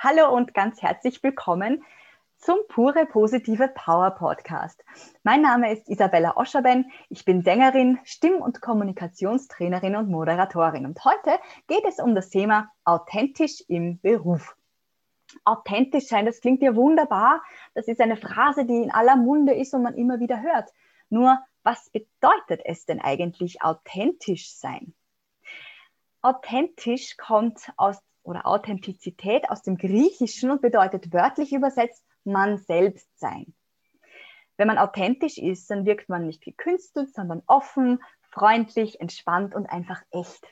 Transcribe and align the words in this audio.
Hallo 0.00 0.32
und 0.32 0.54
ganz 0.54 0.80
herzlich 0.80 1.20
willkommen 1.24 1.82
zum 2.36 2.56
Pure 2.68 3.04
Positive 3.06 3.66
Power 3.74 4.12
Podcast. 4.12 4.84
Mein 5.24 5.42
Name 5.42 5.72
ist 5.72 5.88
Isabella 5.88 6.36
Oscherben. 6.36 6.92
Ich 7.08 7.24
bin 7.24 7.42
Sängerin, 7.42 7.98
Stimm- 8.04 8.40
und 8.40 8.60
Kommunikationstrainerin 8.60 9.96
und 9.96 10.08
Moderatorin. 10.08 10.86
Und 10.86 11.04
heute 11.04 11.40
geht 11.66 11.84
es 11.84 11.98
um 11.98 12.14
das 12.14 12.30
Thema 12.30 12.70
authentisch 12.84 13.64
im 13.66 13.98
Beruf. 13.98 14.54
Authentisch 15.44 16.06
sein, 16.06 16.26
das 16.26 16.40
klingt 16.40 16.62
ja 16.62 16.76
wunderbar. 16.76 17.42
Das 17.74 17.88
ist 17.88 18.00
eine 18.00 18.16
Phrase, 18.16 18.66
die 18.66 18.80
in 18.80 18.92
aller 18.92 19.16
Munde 19.16 19.52
ist 19.52 19.74
und 19.74 19.82
man 19.82 19.96
immer 19.96 20.20
wieder 20.20 20.40
hört. 20.40 20.70
Nur, 21.08 21.40
was 21.64 21.90
bedeutet 21.90 22.60
es 22.64 22.86
denn 22.86 23.00
eigentlich 23.00 23.62
authentisch 23.62 24.54
sein? 24.54 24.94
Authentisch 26.22 27.16
kommt 27.16 27.72
aus 27.76 28.00
oder 28.28 28.46
Authentizität 28.46 29.48
aus 29.48 29.62
dem 29.62 29.78
Griechischen 29.78 30.50
und 30.50 30.60
bedeutet 30.60 31.12
wörtlich 31.12 31.52
übersetzt 31.52 32.04
man 32.24 32.58
selbst 32.58 33.08
sein. 33.18 33.54
Wenn 34.58 34.68
man 34.68 34.76
authentisch 34.76 35.38
ist, 35.38 35.70
dann 35.70 35.86
wirkt 35.86 36.10
man 36.10 36.26
nicht 36.26 36.42
gekünstelt, 36.42 37.14
sondern 37.14 37.42
offen, 37.46 38.02
freundlich, 38.30 39.00
entspannt 39.00 39.54
und 39.54 39.66
einfach 39.66 40.02
echt. 40.10 40.46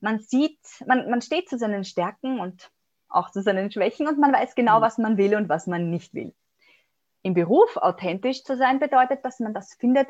Man 0.00 0.20
sieht, 0.20 0.60
man, 0.86 1.08
man 1.08 1.22
steht 1.22 1.48
zu 1.48 1.56
seinen 1.56 1.84
Stärken 1.84 2.40
und 2.40 2.70
auch 3.08 3.30
zu 3.30 3.40
seinen 3.40 3.70
Schwächen 3.70 4.06
und 4.06 4.18
man 4.18 4.32
weiß 4.32 4.54
genau, 4.54 4.78
mhm. 4.78 4.82
was 4.82 4.98
man 4.98 5.16
will 5.16 5.34
und 5.34 5.48
was 5.48 5.66
man 5.66 5.88
nicht 5.88 6.12
will. 6.12 6.34
Im 7.22 7.32
Beruf 7.32 7.76
authentisch 7.76 8.42
zu 8.44 8.56
sein 8.56 8.80
bedeutet, 8.80 9.24
dass 9.24 9.40
man 9.40 9.54
das 9.54 9.74
findet, 9.74 10.08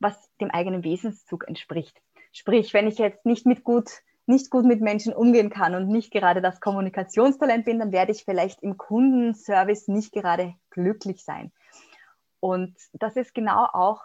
was 0.00 0.30
dem 0.40 0.50
eigenen 0.50 0.82
Wesenszug 0.82 1.46
entspricht. 1.46 2.00
Sprich, 2.32 2.74
wenn 2.74 2.88
ich 2.88 2.98
jetzt 2.98 3.24
nicht 3.24 3.46
mit 3.46 3.62
gut 3.62 4.02
nicht 4.26 4.50
gut 4.50 4.64
mit 4.64 4.80
Menschen 4.80 5.12
umgehen 5.12 5.50
kann 5.50 5.74
und 5.74 5.88
nicht 5.88 6.12
gerade 6.12 6.40
das 6.40 6.60
Kommunikationstalent 6.60 7.64
bin, 7.64 7.78
dann 7.78 7.92
werde 7.92 8.12
ich 8.12 8.24
vielleicht 8.24 8.62
im 8.62 8.76
Kundenservice 8.76 9.88
nicht 9.88 10.12
gerade 10.12 10.54
glücklich 10.70 11.24
sein. 11.24 11.52
Und 12.40 12.76
das 12.92 13.16
ist 13.16 13.34
genau 13.34 13.66
auch 13.72 14.02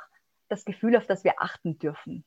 das 0.49 0.65
Gefühl, 0.65 0.95
auf 0.95 1.05
das 1.05 1.23
wir 1.23 1.41
achten 1.41 1.77
dürfen. 1.77 2.23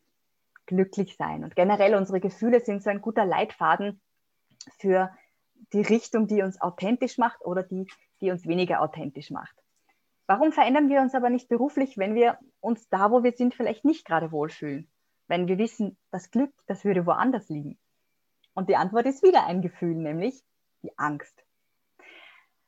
Glücklich 0.67 1.17
sein. 1.17 1.43
Und 1.45 1.57
generell 1.57 1.95
unsere 1.95 2.21
Gefühle 2.21 2.61
sind 2.61 2.83
so 2.83 2.91
ein 2.91 3.01
guter 3.01 3.25
Leitfaden 3.25 4.01
für 4.79 5.11
die 5.73 5.83
Richtung, 5.83 6.27
die 6.27 6.43
uns 6.43 6.61
authentisch 6.61 7.19
macht 7.19 7.45
oder 7.45 7.63
die, 7.63 7.87
die 8.21 8.31
uns 8.31 8.47
weniger 8.47 8.81
authentisch 8.81 9.31
macht. 9.31 9.55
Warum 10.27 10.53
verändern 10.53 10.89
wir 10.89 11.01
uns 11.01 11.15
aber 11.15 11.31
nicht 11.31 11.49
beruflich, 11.49 11.99
wenn 11.99 12.15
wir 12.15 12.39
uns 12.61 12.89
da, 12.89 13.11
wo 13.11 13.23
wir 13.23 13.33
sind, 13.33 13.55
vielleicht 13.55 13.85
nicht 13.85 14.05
gerade 14.05 14.31
wohlfühlen? 14.31 14.90
Wenn 15.31 15.47
wir 15.47 15.59
wissen, 15.59 15.97
das 16.11 16.33
Glück, 16.33 16.53
das 16.67 16.85
würde 16.85 17.07
woanders 17.07 17.49
liegen? 17.49 17.79
Und 18.53 18.69
die 18.69 18.75
Antwort 18.75 19.07
ist 19.07 19.23
wieder 19.23 19.47
ein 19.47 19.63
Gefühl, 19.63 19.95
nämlich 19.95 20.43
die 20.83 20.99
Angst. 20.99 21.45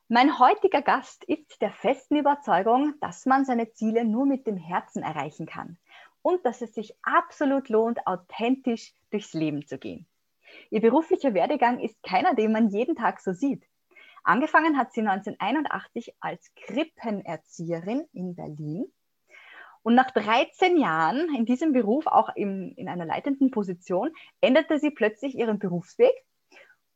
Mein 0.07 0.39
heutiger 0.39 0.81
Gast 0.81 1.25
ist 1.25 1.61
der 1.61 1.71
festen 1.71 2.15
Überzeugung, 2.15 2.93
dass 3.01 3.25
man 3.25 3.43
seine 3.43 3.71
Ziele 3.73 4.05
nur 4.05 4.25
mit 4.25 4.47
dem 4.47 4.55
Herzen 4.55 5.03
erreichen 5.03 5.45
kann 5.45 5.77
und 6.21 6.45
dass 6.45 6.61
es 6.61 6.73
sich 6.73 6.95
absolut 7.01 7.67
lohnt, 7.67 8.07
authentisch 8.07 8.93
durchs 9.11 9.33
Leben 9.33 9.67
zu 9.67 9.77
gehen. 9.77 10.07
Ihr 10.69 10.79
beruflicher 10.79 11.33
Werdegang 11.33 11.81
ist 11.81 12.01
keiner, 12.01 12.33
den 12.33 12.53
man 12.53 12.69
jeden 12.69 12.95
Tag 12.95 13.19
so 13.19 13.33
sieht. 13.33 13.65
Angefangen 14.23 14.77
hat 14.77 14.93
sie 14.93 15.01
1981 15.01 16.15
als 16.21 16.49
Krippenerzieherin 16.55 18.07
in 18.13 18.35
Berlin 18.35 18.85
und 19.83 19.95
nach 19.95 20.11
13 20.11 20.77
Jahren 20.77 21.33
in 21.35 21.45
diesem 21.45 21.73
Beruf, 21.73 22.07
auch 22.07 22.29
im, 22.35 22.73
in 22.75 22.87
einer 22.87 23.05
leitenden 23.05 23.51
Position, 23.51 24.11
änderte 24.41 24.79
sie 24.79 24.91
plötzlich 24.91 25.35
ihren 25.35 25.59
Berufsweg 25.59 26.13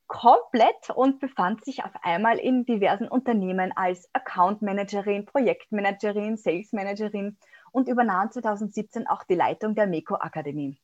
komplett 0.08 0.90
und 0.96 1.20
befand 1.20 1.66
sich 1.66 1.84
auf 1.84 1.92
einmal 2.02 2.40
in 2.40 2.66
diversen 2.66 3.10
Unternehmen 3.10 3.74
als 3.76 4.10
Account 4.14 4.62
Managerin, 4.62 5.26
Projektmanagerin, 5.26 6.38
Sales 6.38 6.72
Managerin 6.72 7.38
und 7.72 7.90
übernahm 7.90 8.32
2017 8.32 9.06
auch 9.06 9.24
die 9.26 9.36
Leitung 9.36 9.76
der 9.76 9.86
MECO 9.86 10.16
Akademie. 10.16 10.80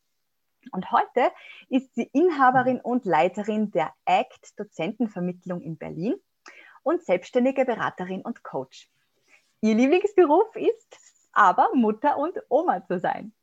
Und 0.72 0.92
heute 0.92 1.32
ist 1.70 1.96
sie 1.96 2.10
Inhaberin 2.12 2.82
und 2.82 3.06
Leiterin 3.06 3.72
der 3.72 3.94
ACT 4.06 4.60
Dozentenvermittlung 4.60 5.62
in 5.62 5.78
Berlin 5.78 6.16
und 6.84 7.04
selbstständige 7.04 7.64
Beraterin 7.64 8.22
und 8.22 8.44
Coach. 8.44 8.90
Ihr 9.62 9.76
Lieblingsberuf 9.76 10.54
ist 10.56 11.13
aber 11.34 11.70
Mutter 11.74 12.18
und 12.18 12.38
Oma 12.50 12.86
zu 12.86 13.00
sein. 13.00 13.34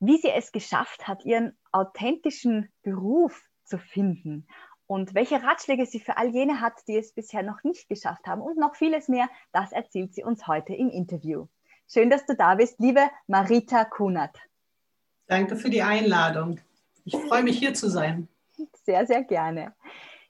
Wie 0.00 0.18
sie 0.18 0.30
es 0.30 0.52
geschafft 0.52 1.06
hat, 1.06 1.24
ihren 1.24 1.56
authentischen 1.72 2.70
Beruf 2.82 3.40
zu 3.64 3.78
finden 3.78 4.46
und 4.86 5.14
welche 5.14 5.42
Ratschläge 5.42 5.86
sie 5.86 6.00
für 6.00 6.16
all 6.16 6.28
jene 6.28 6.60
hat, 6.60 6.74
die 6.88 6.96
es 6.96 7.12
bisher 7.12 7.42
noch 7.42 7.62
nicht 7.62 7.88
geschafft 7.88 8.26
haben 8.26 8.42
und 8.42 8.58
noch 8.58 8.74
vieles 8.74 9.08
mehr, 9.08 9.28
das 9.52 9.72
erzählt 9.72 10.14
sie 10.14 10.24
uns 10.24 10.46
heute 10.46 10.74
im 10.74 10.90
Interview. 10.90 11.46
Schön, 11.88 12.10
dass 12.10 12.26
du 12.26 12.34
da 12.34 12.54
bist, 12.54 12.80
liebe 12.80 13.08
Marita 13.26 13.84
Kunert. 13.84 14.38
Danke 15.26 15.56
für 15.56 15.70
die 15.70 15.82
Einladung. 15.82 16.60
Ich 17.04 17.16
freue 17.16 17.42
mich 17.42 17.58
hier 17.58 17.74
zu 17.74 17.88
sein. 17.88 18.28
Sehr, 18.84 19.06
sehr 19.06 19.22
gerne. 19.24 19.74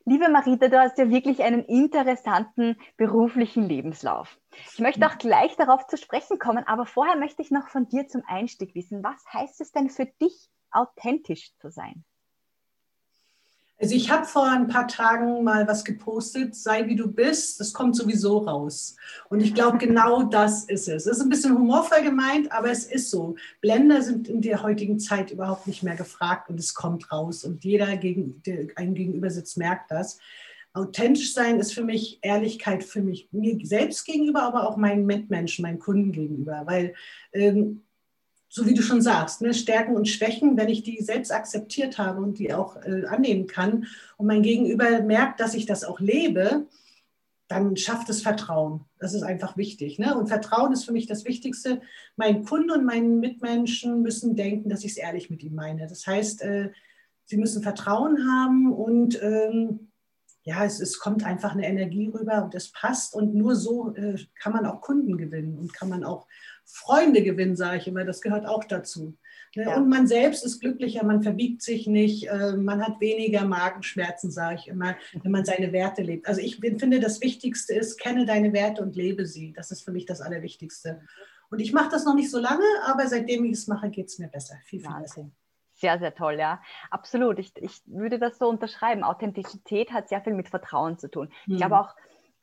Liebe 0.06 0.28
Marita, 0.28 0.68
du 0.68 0.78
hast 0.78 0.98
ja 0.98 1.08
wirklich 1.08 1.42
einen 1.42 1.64
interessanten 1.64 2.76
beruflichen 2.98 3.66
Lebenslauf. 3.66 4.38
Ich 4.70 4.78
möchte 4.78 5.06
auch 5.06 5.16
gleich 5.16 5.56
darauf 5.56 5.86
zu 5.86 5.96
sprechen 5.96 6.38
kommen, 6.38 6.62
aber 6.66 6.84
vorher 6.84 7.16
möchte 7.16 7.40
ich 7.40 7.50
noch 7.50 7.68
von 7.68 7.88
dir 7.88 8.06
zum 8.06 8.22
Einstieg 8.26 8.74
wissen, 8.74 9.02
was 9.02 9.24
heißt 9.32 9.62
es 9.62 9.72
denn 9.72 9.88
für 9.88 10.04
dich, 10.04 10.50
authentisch 10.70 11.56
zu 11.56 11.70
sein? 11.70 12.04
Also 13.80 13.96
ich 13.96 14.10
habe 14.10 14.24
vor 14.24 14.48
ein 14.48 14.68
paar 14.68 14.86
Tagen 14.86 15.42
mal 15.42 15.66
was 15.66 15.84
gepostet, 15.84 16.54
sei 16.54 16.86
wie 16.86 16.94
du 16.94 17.10
bist, 17.10 17.58
das 17.58 17.72
kommt 17.72 17.96
sowieso 17.96 18.38
raus. 18.38 18.96
Und 19.28 19.40
ich 19.40 19.52
glaube, 19.52 19.78
genau 19.86 20.22
das 20.22 20.64
ist 20.64 20.88
es. 20.88 21.06
Es 21.06 21.18
ist 21.18 21.20
ein 21.20 21.28
bisschen 21.28 21.54
humorvoll 21.54 22.02
gemeint, 22.02 22.52
aber 22.52 22.70
es 22.70 22.84
ist 22.84 23.10
so. 23.10 23.34
Blender 23.60 24.00
sind 24.02 24.28
in 24.28 24.40
der 24.40 24.62
heutigen 24.62 25.00
Zeit 25.00 25.32
überhaupt 25.32 25.66
nicht 25.66 25.82
mehr 25.82 25.96
gefragt 25.96 26.48
und 26.48 26.60
es 26.60 26.74
kommt 26.74 27.10
raus. 27.10 27.44
Und 27.44 27.64
jeder, 27.64 27.96
gegen, 27.96 28.42
der 28.44 28.68
einem 28.76 28.94
gegenüber 28.94 29.30
sitzt, 29.30 29.58
merkt 29.58 29.90
das. 29.90 30.18
Authentisch 30.72 31.34
sein 31.34 31.58
ist 31.58 31.72
für 31.72 31.84
mich 31.84 32.18
Ehrlichkeit 32.22 32.82
für 32.82 33.00
mich, 33.00 33.28
mir 33.32 33.58
selbst 33.64 34.04
gegenüber, 34.04 34.42
aber 34.42 34.68
auch 34.68 34.76
meinen 34.76 35.06
Mitmenschen, 35.06 35.62
meinen 35.62 35.78
Kunden 35.78 36.10
gegenüber. 36.10 36.62
Weil 36.64 36.94
ähm, 37.32 37.82
so 38.54 38.66
wie 38.66 38.74
du 38.74 38.82
schon 38.82 39.02
sagst, 39.02 39.40
ne, 39.40 39.52
Stärken 39.52 39.96
und 39.96 40.08
Schwächen, 40.08 40.56
wenn 40.56 40.68
ich 40.68 40.84
die 40.84 41.02
selbst 41.02 41.32
akzeptiert 41.32 41.98
habe 41.98 42.20
und 42.20 42.38
die 42.38 42.54
auch 42.54 42.76
äh, 42.76 43.04
annehmen 43.06 43.48
kann 43.48 43.86
und 44.16 44.28
mein 44.28 44.42
Gegenüber 44.42 45.02
merkt, 45.02 45.40
dass 45.40 45.54
ich 45.54 45.66
das 45.66 45.82
auch 45.82 45.98
lebe, 45.98 46.64
dann 47.48 47.76
schafft 47.76 48.08
es 48.10 48.22
Vertrauen. 48.22 48.84
Das 49.00 49.12
ist 49.12 49.24
einfach 49.24 49.56
wichtig. 49.56 49.98
Ne? 49.98 50.16
Und 50.16 50.28
Vertrauen 50.28 50.72
ist 50.72 50.84
für 50.84 50.92
mich 50.92 51.08
das 51.08 51.24
Wichtigste. 51.24 51.80
Mein 52.14 52.44
Kunde 52.44 52.74
und 52.74 52.84
meine 52.84 53.08
Mitmenschen 53.08 54.02
müssen 54.02 54.36
denken, 54.36 54.68
dass 54.68 54.84
ich 54.84 54.92
es 54.92 54.98
ehrlich 54.98 55.30
mit 55.30 55.42
ihnen 55.42 55.56
meine. 55.56 55.88
Das 55.88 56.06
heißt, 56.06 56.42
äh, 56.42 56.70
sie 57.24 57.38
müssen 57.38 57.60
Vertrauen 57.60 58.24
haben 58.30 58.72
und 58.72 59.20
ähm, 59.20 59.88
ja, 60.44 60.64
es, 60.64 60.78
es, 60.78 61.00
kommt 61.00 61.26
einfach 61.26 61.54
eine 61.54 61.66
Energie 61.66 62.06
rüber 62.06 62.44
und 62.44 62.54
es 62.54 62.70
passt. 62.70 63.14
Und 63.16 63.34
nur 63.34 63.56
so 63.56 63.96
äh, 63.96 64.16
kann 64.40 64.52
man 64.52 64.64
auch 64.64 64.80
Kunden 64.80 65.18
gewinnen 65.18 65.58
und 65.58 65.74
kann 65.74 65.88
man 65.88 66.04
auch 66.04 66.28
Freunde 66.64 67.22
gewinnen, 67.22 67.56
sage 67.56 67.78
ich 67.78 67.86
immer. 67.86 68.04
Das 68.04 68.20
gehört 68.20 68.46
auch 68.46 68.64
dazu. 68.64 69.16
Ne? 69.56 69.64
Ja. 69.64 69.76
Und 69.76 69.88
man 69.88 70.06
selbst 70.06 70.44
ist 70.44 70.60
glücklicher, 70.60 71.04
man 71.04 71.22
verbiegt 71.22 71.62
sich 71.62 71.86
nicht, 71.86 72.28
äh, 72.28 72.56
man 72.56 72.84
hat 72.84 73.00
weniger 73.00 73.44
Magenschmerzen, 73.44 74.30
sage 74.30 74.56
ich 74.60 74.68
immer, 74.68 74.96
wenn 75.22 75.32
man 75.32 75.44
seine 75.44 75.72
Werte 75.72 76.02
lebt. 76.02 76.26
Also 76.26 76.40
ich 76.40 76.56
finde, 76.56 77.00
das 77.00 77.20
Wichtigste 77.20 77.74
ist, 77.74 77.98
kenne 77.98 78.26
deine 78.26 78.52
Werte 78.52 78.82
und 78.82 78.96
lebe 78.96 79.26
sie. 79.26 79.52
Das 79.52 79.70
ist 79.70 79.82
für 79.82 79.92
mich 79.92 80.06
das 80.06 80.20
Allerwichtigste. 80.20 81.02
Und 81.50 81.60
ich 81.60 81.72
mache 81.72 81.90
das 81.90 82.04
noch 82.04 82.14
nicht 82.14 82.30
so 82.30 82.38
lange, 82.38 82.64
aber 82.84 83.06
seitdem 83.06 83.44
ich 83.44 83.52
es 83.52 83.66
mache, 83.66 83.90
geht 83.90 84.06
es 84.06 84.18
mir 84.18 84.28
besser. 84.28 84.56
Viel, 84.64 84.80
viel 84.80 84.94
besser. 85.00 85.30
Sehr, 85.76 85.98
sehr 85.98 86.14
toll, 86.14 86.36
ja. 86.38 86.62
Absolut. 86.90 87.38
Ich, 87.38 87.52
ich 87.56 87.82
würde 87.86 88.18
das 88.18 88.38
so 88.38 88.48
unterschreiben. 88.48 89.02
Authentizität 89.02 89.92
hat 89.92 90.08
sehr 90.08 90.22
viel 90.22 90.34
mit 90.34 90.48
Vertrauen 90.48 90.98
zu 90.98 91.08
tun. 91.08 91.30
Ich 91.46 91.56
glaube 91.56 91.76
hm. 91.76 91.82
auch, 91.82 91.94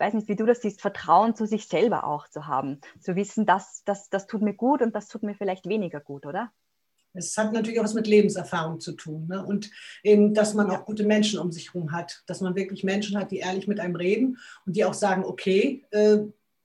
weiß 0.01 0.13
nicht, 0.15 0.27
wie 0.27 0.35
du 0.35 0.45
das 0.45 0.61
siehst, 0.61 0.81
Vertrauen 0.81 1.35
zu 1.35 1.45
sich 1.45 1.67
selber 1.67 2.05
auch 2.05 2.27
zu 2.27 2.47
haben. 2.47 2.81
Zu 2.99 3.15
wissen, 3.15 3.45
das, 3.45 3.83
das, 3.85 4.09
das 4.09 4.27
tut 4.27 4.41
mir 4.41 4.53
gut 4.53 4.81
und 4.81 4.95
das 4.95 5.07
tut 5.07 5.23
mir 5.23 5.35
vielleicht 5.35 5.67
weniger 5.67 6.01
gut, 6.01 6.25
oder? 6.25 6.51
Es 7.13 7.37
hat 7.37 7.51
natürlich 7.51 7.79
auch 7.79 7.83
was 7.83 7.93
mit 7.93 8.07
Lebenserfahrung 8.07 8.79
zu 8.79 8.93
tun. 8.93 9.27
Ne? 9.27 9.45
Und 9.45 9.69
eben, 10.03 10.33
dass 10.33 10.53
man 10.53 10.69
auch 10.71 10.85
gute 10.85 11.05
Menschen 11.05 11.39
um 11.39 11.51
sich 11.51 11.73
herum 11.73 11.91
hat. 11.91 12.23
Dass 12.25 12.41
man 12.41 12.55
wirklich 12.55 12.83
Menschen 12.83 13.17
hat, 13.17 13.31
die 13.31 13.37
ehrlich 13.37 13.67
mit 13.67 13.79
einem 13.79 13.95
reden 13.95 14.37
und 14.65 14.75
die 14.75 14.85
auch 14.85 14.93
sagen, 14.93 15.25
okay, 15.25 15.83
äh, 15.91 16.19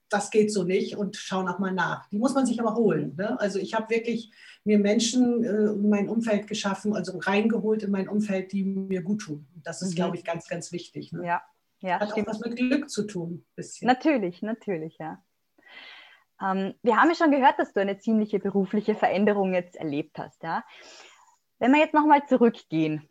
das 0.09 0.31
geht 0.31 0.53
so 0.53 0.63
nicht 0.63 0.95
und 0.95 1.17
schauen 1.17 1.49
auch 1.49 1.59
mal 1.59 1.73
nach. 1.73 2.07
Die 2.09 2.17
muss 2.17 2.33
man 2.33 2.45
sich 2.45 2.61
aber 2.61 2.75
holen. 2.75 3.15
Ne? 3.17 3.37
Also 3.41 3.59
ich 3.59 3.73
habe 3.73 3.93
wirklich 3.93 4.31
mir 4.63 4.79
Menschen 4.79 5.43
äh, 5.43 5.71
in 5.71 5.89
mein 5.89 6.07
Umfeld 6.07 6.47
geschaffen, 6.47 6.95
also 6.95 7.17
reingeholt 7.17 7.83
in 7.83 7.91
mein 7.91 8.07
Umfeld, 8.07 8.53
die 8.53 8.63
mir 8.63 9.01
gut 9.01 9.21
tun. 9.21 9.45
Das 9.63 9.81
ist, 9.81 9.91
mhm. 9.91 9.95
glaube 9.95 10.15
ich, 10.15 10.23
ganz, 10.23 10.47
ganz 10.47 10.71
wichtig. 10.71 11.11
Ne? 11.11 11.25
Ja, 11.25 11.41
ja, 11.79 11.99
Hat 11.99 12.11
stimmt. 12.11 12.27
auch 12.27 12.33
was 12.33 12.39
mit 12.39 12.57
Glück 12.57 12.89
zu 12.89 13.03
tun. 13.05 13.45
Bisschen. 13.55 13.87
Natürlich, 13.87 14.41
natürlich, 14.41 14.97
ja. 14.99 15.23
Ähm, 16.41 16.75
wir 16.83 16.97
haben 16.97 17.09
ja 17.09 17.15
schon 17.15 17.31
gehört, 17.31 17.59
dass 17.59 17.73
du 17.73 17.81
eine 17.81 17.99
ziemliche 17.99 18.39
berufliche 18.39 18.95
Veränderung 18.95 19.53
jetzt 19.53 19.75
erlebt 19.75 20.17
hast. 20.17 20.41
Ja? 20.43 20.63
Wenn 21.59 21.71
wir 21.71 21.79
jetzt 21.79 21.93
nochmal 21.93 22.25
zurückgehen, 22.27 23.07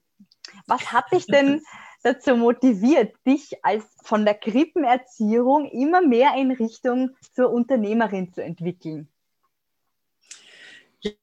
was 0.66 0.92
hat 0.92 1.10
dich 1.12 1.26
denn 1.26 1.62
dazu 2.02 2.36
motiviert, 2.36 3.14
dich 3.26 3.64
als 3.64 3.84
von 4.04 4.24
der 4.24 4.34
Krippenerziehung 4.34 5.66
immer 5.66 6.00
mehr 6.00 6.34
in 6.36 6.52
Richtung 6.52 7.16
zur 7.32 7.50
Unternehmerin 7.50 8.32
zu 8.32 8.42
entwickeln? 8.42 9.08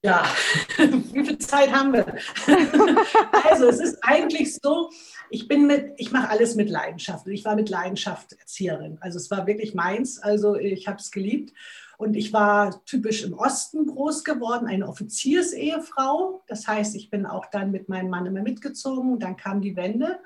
Ja, 0.01 0.23
wie 0.77 1.25
viel 1.25 1.37
Zeit 1.39 1.71
haben 1.71 1.93
wir? 1.93 2.05
also 3.49 3.67
es 3.67 3.79
ist 3.79 3.97
eigentlich 4.01 4.55
so, 4.55 4.89
ich 5.33 5.47
bin 5.47 5.65
mit, 5.65 5.95
ich 5.97 6.11
mache 6.11 6.29
alles 6.29 6.53
mit 6.53 6.69
Leidenschaft. 6.69 7.27
Ich 7.27 7.43
war 7.43 7.55
mit 7.55 7.67
Leidenschaft 7.67 8.33
Erzieherin. 8.33 8.99
Also 9.01 9.17
es 9.17 9.31
war 9.31 9.47
wirklich 9.47 9.73
meins. 9.73 10.19
Also 10.19 10.55
ich 10.55 10.87
habe 10.87 10.99
es 10.99 11.09
geliebt. 11.09 11.53
Und 11.97 12.13
ich 12.13 12.33
war 12.33 12.85
typisch 12.85 13.23
im 13.23 13.33
Osten 13.33 13.87
groß 13.87 14.23
geworden, 14.23 14.67
eine 14.67 14.87
Offiziersehefrau. 14.87 16.43
Das 16.45 16.67
heißt, 16.67 16.95
ich 16.95 17.09
bin 17.09 17.25
auch 17.25 17.47
dann 17.47 17.71
mit 17.71 17.89
meinem 17.89 18.11
Mann 18.11 18.27
immer 18.27 18.43
mitgezogen. 18.43 19.17
Dann 19.17 19.35
kam 19.35 19.61
die 19.61 19.75
Wende. 19.75 20.19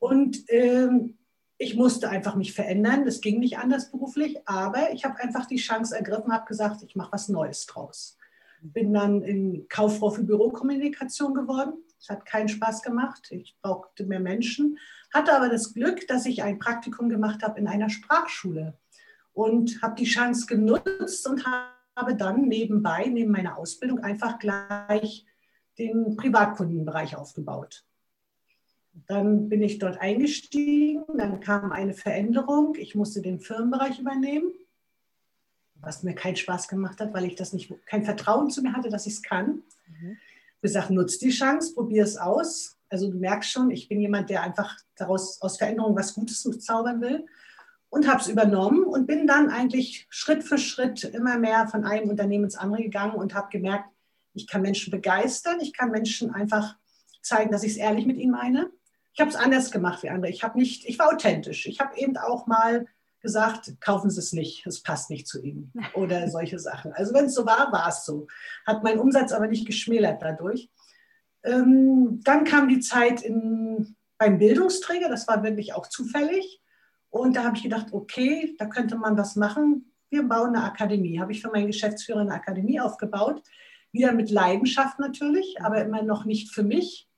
Und 0.00 0.42
ähm, 0.48 1.18
ich 1.56 1.76
musste 1.76 2.10
einfach 2.10 2.34
mich 2.34 2.52
verändern. 2.52 3.04
Das 3.04 3.20
ging 3.20 3.38
nicht 3.38 3.58
anders 3.58 3.92
beruflich. 3.92 4.38
Aber 4.48 4.92
ich 4.92 5.04
habe 5.04 5.20
einfach 5.20 5.46
die 5.46 5.58
Chance 5.58 5.96
ergriffen, 5.96 6.32
habe 6.32 6.46
gesagt, 6.46 6.82
ich 6.82 6.96
mache 6.96 7.12
was 7.12 7.28
Neues 7.28 7.66
draus 7.66 8.18
bin 8.64 8.94
dann 8.94 9.22
in 9.22 9.66
Kauffrau 9.68 10.10
für 10.10 10.22
Bürokommunikation 10.22 11.34
geworden. 11.34 11.72
Es 12.02 12.08
hat 12.08 12.26
keinen 12.26 12.48
Spaß 12.48 12.82
gemacht. 12.82 13.30
Ich 13.30 13.56
brauchte 13.62 14.04
mehr 14.04 14.18
Menschen. 14.18 14.76
Hatte 15.14 15.32
aber 15.34 15.48
das 15.48 15.72
Glück, 15.72 16.08
dass 16.08 16.26
ich 16.26 16.42
ein 16.42 16.58
Praktikum 16.58 17.08
gemacht 17.08 17.44
habe 17.44 17.60
in 17.60 17.68
einer 17.68 17.90
Sprachschule 17.90 18.76
und 19.32 19.80
habe 19.82 19.94
die 19.94 20.04
Chance 20.04 20.46
genutzt 20.46 21.28
und 21.28 21.46
habe 21.46 22.16
dann 22.16 22.48
nebenbei, 22.48 23.06
neben 23.06 23.30
meiner 23.30 23.56
Ausbildung, 23.56 24.00
einfach 24.00 24.40
gleich 24.40 25.24
den 25.78 26.16
Privatkundenbereich 26.16 27.14
aufgebaut. 27.14 27.84
Dann 29.06 29.48
bin 29.48 29.62
ich 29.62 29.78
dort 29.78 30.00
eingestiegen, 30.00 31.04
dann 31.16 31.38
kam 31.38 31.70
eine 31.70 31.94
Veränderung. 31.94 32.74
Ich 32.74 32.96
musste 32.96 33.22
den 33.22 33.38
Firmenbereich 33.38 34.00
übernehmen 34.00 34.52
was 35.82 36.04
mir 36.04 36.14
keinen 36.14 36.36
Spaß 36.36 36.68
gemacht 36.68 37.00
hat, 37.00 37.12
weil 37.12 37.24
ich 37.24 37.34
das 37.34 37.52
nicht, 37.52 37.74
kein 37.86 38.04
Vertrauen 38.04 38.50
zu 38.50 38.62
mir 38.62 38.72
hatte, 38.72 38.88
dass 38.88 39.06
ich 39.06 39.14
es 39.14 39.22
kann. 39.22 39.62
Mhm. 39.88 40.16
Gesagt, 40.62 40.90
nutz 40.90 41.18
die 41.18 41.30
Chance, 41.30 41.74
probier 41.74 42.04
es 42.04 42.16
aus. 42.16 42.78
Also 42.88 43.10
du 43.10 43.18
merkst 43.18 43.50
schon, 43.50 43.70
ich 43.70 43.88
bin 43.88 44.00
jemand, 44.00 44.30
der 44.30 44.42
einfach 44.42 44.76
daraus 44.96 45.40
aus 45.42 45.58
Veränderung 45.58 45.96
was 45.96 46.14
Gutes 46.14 46.42
zaubern 46.60 47.00
will 47.00 47.26
und 47.92 48.08
habe 48.08 48.22
es 48.22 48.28
übernommen 48.28 48.84
und 48.84 49.06
bin 49.06 49.26
dann 49.26 49.50
eigentlich 49.50 50.06
Schritt 50.08 50.44
für 50.44 50.56
Schritt 50.56 51.04
immer 51.04 51.38
mehr 51.38 51.68
von 51.68 51.84
einem 51.84 52.08
Unternehmen 52.08 52.44
ins 52.44 52.56
andere 52.56 52.82
gegangen 52.82 53.16
und 53.16 53.34
habe 53.34 53.50
gemerkt, 53.50 53.90
ich 54.32 54.46
kann 54.46 54.62
Menschen 54.62 54.90
begeistern, 54.90 55.60
ich 55.60 55.74
kann 55.74 55.90
Menschen 55.90 56.34
einfach 56.34 56.76
zeigen, 57.20 57.50
dass 57.50 57.64
ich 57.64 57.72
es 57.72 57.76
ehrlich 57.76 58.06
mit 58.06 58.16
ihnen 58.16 58.32
meine. 58.32 58.70
Ich 59.12 59.20
habe 59.20 59.30
es 59.30 59.36
anders 59.36 59.70
gemacht 59.70 60.02
wie 60.02 60.08
andere. 60.08 60.30
Ich 60.30 60.42
habe 60.42 60.58
nicht, 60.58 60.86
ich 60.86 60.98
war 60.98 61.12
authentisch. 61.12 61.66
Ich 61.66 61.80
habe 61.80 61.96
eben 61.98 62.16
auch 62.16 62.46
mal 62.46 62.86
gesagt, 63.22 63.80
kaufen 63.80 64.10
Sie 64.10 64.18
es 64.18 64.32
nicht, 64.32 64.66
es 64.66 64.82
passt 64.82 65.10
nicht 65.10 65.26
zu 65.26 65.40
Ihnen 65.40 65.72
oder 65.94 66.28
solche 66.30 66.58
Sachen. 66.58 66.92
Also 66.92 67.14
wenn 67.14 67.26
es 67.26 67.34
so 67.34 67.46
war, 67.46 67.72
war 67.72 67.88
es 67.88 68.04
so. 68.04 68.26
Hat 68.66 68.82
mein 68.82 68.98
Umsatz 68.98 69.32
aber 69.32 69.46
nicht 69.46 69.66
geschmälert 69.66 70.20
dadurch. 70.20 70.70
Ähm, 71.44 72.20
dann 72.24 72.44
kam 72.44 72.68
die 72.68 72.80
Zeit 72.80 73.22
in, 73.22 73.96
beim 74.18 74.38
Bildungsträger, 74.38 75.08
das 75.08 75.26
war 75.26 75.42
wirklich 75.42 75.74
auch 75.74 75.86
zufällig. 75.86 76.60
Und 77.10 77.36
da 77.36 77.44
habe 77.44 77.56
ich 77.56 77.62
gedacht, 77.62 77.88
okay, 77.92 78.54
da 78.58 78.66
könnte 78.66 78.96
man 78.96 79.18
was 79.18 79.36
machen. 79.36 79.92
Wir 80.08 80.22
bauen 80.22 80.56
eine 80.56 80.64
Akademie. 80.64 81.20
Habe 81.20 81.32
ich 81.32 81.42
für 81.42 81.50
meinen 81.50 81.66
Geschäftsführer 81.66 82.20
eine 82.20 82.34
Akademie 82.34 82.80
aufgebaut. 82.80 83.42
Wieder 83.92 84.12
mit 84.12 84.30
Leidenschaft 84.30 84.98
natürlich, 84.98 85.56
aber 85.60 85.82
immer 85.82 86.02
noch 86.02 86.24
nicht 86.24 86.54
für 86.54 86.62
mich, 86.62 87.08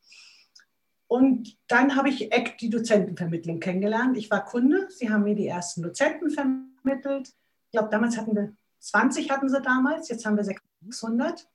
und 1.14 1.56
dann 1.68 1.94
habe 1.94 2.08
ich 2.08 2.32
ECK, 2.32 2.58
die 2.58 2.70
Dozentenvermittlung, 2.70 3.60
kennengelernt. 3.60 4.16
Ich 4.16 4.32
war 4.32 4.44
Kunde, 4.44 4.88
sie 4.90 5.10
haben 5.10 5.22
mir 5.22 5.36
die 5.36 5.46
ersten 5.46 5.80
Dozenten 5.80 6.28
vermittelt. 6.28 7.28
Ich 7.28 7.70
glaube, 7.70 7.88
damals 7.88 8.16
hatten 8.16 8.34
wir 8.34 8.52
20 8.80 9.30
hatten 9.30 9.48
sie 9.48 9.62
damals, 9.62 10.08
jetzt 10.08 10.26
haben 10.26 10.36
wir 10.36 10.42
600. 10.42 11.46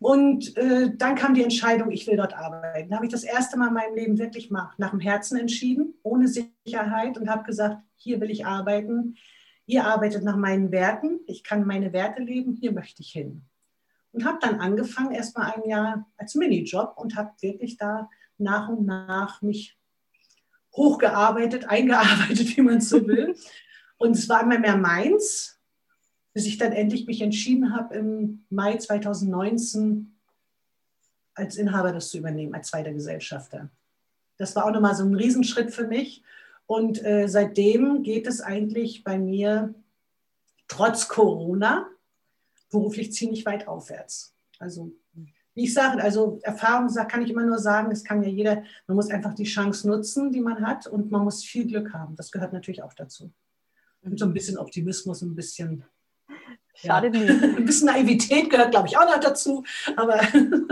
Und 0.00 0.56
äh, 0.56 0.90
dann 0.96 1.14
kam 1.14 1.34
die 1.34 1.44
Entscheidung, 1.44 1.92
ich 1.92 2.08
will 2.08 2.16
dort 2.16 2.34
arbeiten. 2.34 2.90
Da 2.90 2.96
habe 2.96 3.06
ich 3.06 3.12
das 3.12 3.22
erste 3.22 3.56
Mal 3.56 3.68
in 3.68 3.74
meinem 3.74 3.94
Leben 3.94 4.18
wirklich 4.18 4.50
mal 4.50 4.72
nach 4.76 4.90
dem 4.90 4.98
Herzen 4.98 5.38
entschieden, 5.38 5.94
ohne 6.02 6.26
Sicherheit 6.26 7.16
und 7.16 7.30
habe 7.30 7.44
gesagt, 7.44 7.78
hier 7.94 8.20
will 8.20 8.32
ich 8.32 8.44
arbeiten. 8.44 9.14
Ihr 9.66 9.84
arbeitet 9.84 10.24
nach 10.24 10.36
meinen 10.36 10.72
Werten, 10.72 11.20
ich 11.28 11.44
kann 11.44 11.64
meine 11.64 11.92
Werte 11.92 12.24
leben, 12.24 12.56
hier 12.60 12.72
möchte 12.72 13.02
ich 13.02 13.12
hin. 13.12 13.42
Und 14.10 14.24
habe 14.24 14.38
dann 14.40 14.58
angefangen, 14.58 15.12
erst 15.12 15.38
mal 15.38 15.52
ein 15.52 15.68
Jahr 15.68 16.10
als 16.16 16.34
Minijob 16.34 16.94
und 16.96 17.14
habe 17.14 17.30
wirklich 17.40 17.76
da 17.76 18.10
nach 18.38 18.68
und 18.68 18.86
nach 18.86 19.42
mich 19.42 19.78
hochgearbeitet, 20.72 21.64
eingearbeitet, 21.68 22.56
wie 22.56 22.62
man 22.62 22.80
so 22.80 23.06
will. 23.06 23.36
Und 23.98 24.16
es 24.16 24.28
war 24.28 24.42
immer 24.42 24.58
mehr 24.58 24.76
meins, 24.76 25.58
bis 26.32 26.46
ich 26.46 26.58
dann 26.58 26.72
endlich 26.72 27.06
mich 27.06 27.22
entschieden 27.22 27.74
habe, 27.74 27.94
im 27.94 28.44
Mai 28.50 28.76
2019 28.76 30.12
als 31.34 31.56
Inhaber 31.56 31.92
das 31.92 32.10
zu 32.10 32.18
übernehmen, 32.18 32.54
als 32.54 32.68
zweiter 32.68 32.92
Gesellschafter. 32.92 33.70
Das 34.38 34.54
war 34.56 34.66
auch 34.66 34.70
nochmal 34.70 34.94
so 34.94 35.04
ein 35.04 35.14
Riesenschritt 35.14 35.72
für 35.72 35.86
mich. 35.86 36.22
Und 36.66 37.04
äh, 37.04 37.28
seitdem 37.28 38.02
geht 38.02 38.26
es 38.26 38.40
eigentlich 38.40 39.04
bei 39.04 39.18
mir 39.18 39.74
trotz 40.68 41.08
Corona 41.08 41.88
beruflich 42.70 43.12
ziemlich 43.12 43.46
weit 43.46 43.68
aufwärts. 43.68 44.34
Also 44.58 44.92
wie 45.56 45.64
ich 45.64 45.72
sage, 45.72 46.02
also 46.02 46.38
Erfahrung 46.42 46.94
kann 47.08 47.22
ich 47.22 47.30
immer 47.30 47.42
nur 47.42 47.58
sagen, 47.58 47.90
es 47.90 48.04
kann 48.04 48.22
ja 48.22 48.28
jeder, 48.28 48.62
man 48.86 48.94
muss 48.94 49.08
einfach 49.08 49.32
die 49.32 49.44
Chance 49.44 49.88
nutzen, 49.88 50.30
die 50.30 50.42
man 50.42 50.64
hat 50.64 50.86
und 50.86 51.10
man 51.10 51.24
muss 51.24 51.42
viel 51.42 51.66
Glück 51.66 51.94
haben. 51.94 52.14
Das 52.14 52.30
gehört 52.30 52.52
natürlich 52.52 52.82
auch 52.82 52.92
dazu. 52.92 53.32
Und 54.02 54.18
so 54.18 54.26
ein 54.26 54.34
bisschen 54.34 54.58
Optimismus, 54.58 55.22
ein 55.22 55.34
bisschen. 55.34 55.82
Schadet 56.74 57.14
ja, 57.14 57.22
nicht. 57.22 57.42
Ein 57.58 57.64
bisschen 57.64 57.86
Naivität 57.86 58.50
gehört, 58.50 58.70
glaube 58.70 58.86
ich, 58.86 58.98
auch 58.98 59.06
noch 59.06 59.18
dazu. 59.18 59.64
Aber 59.96 60.20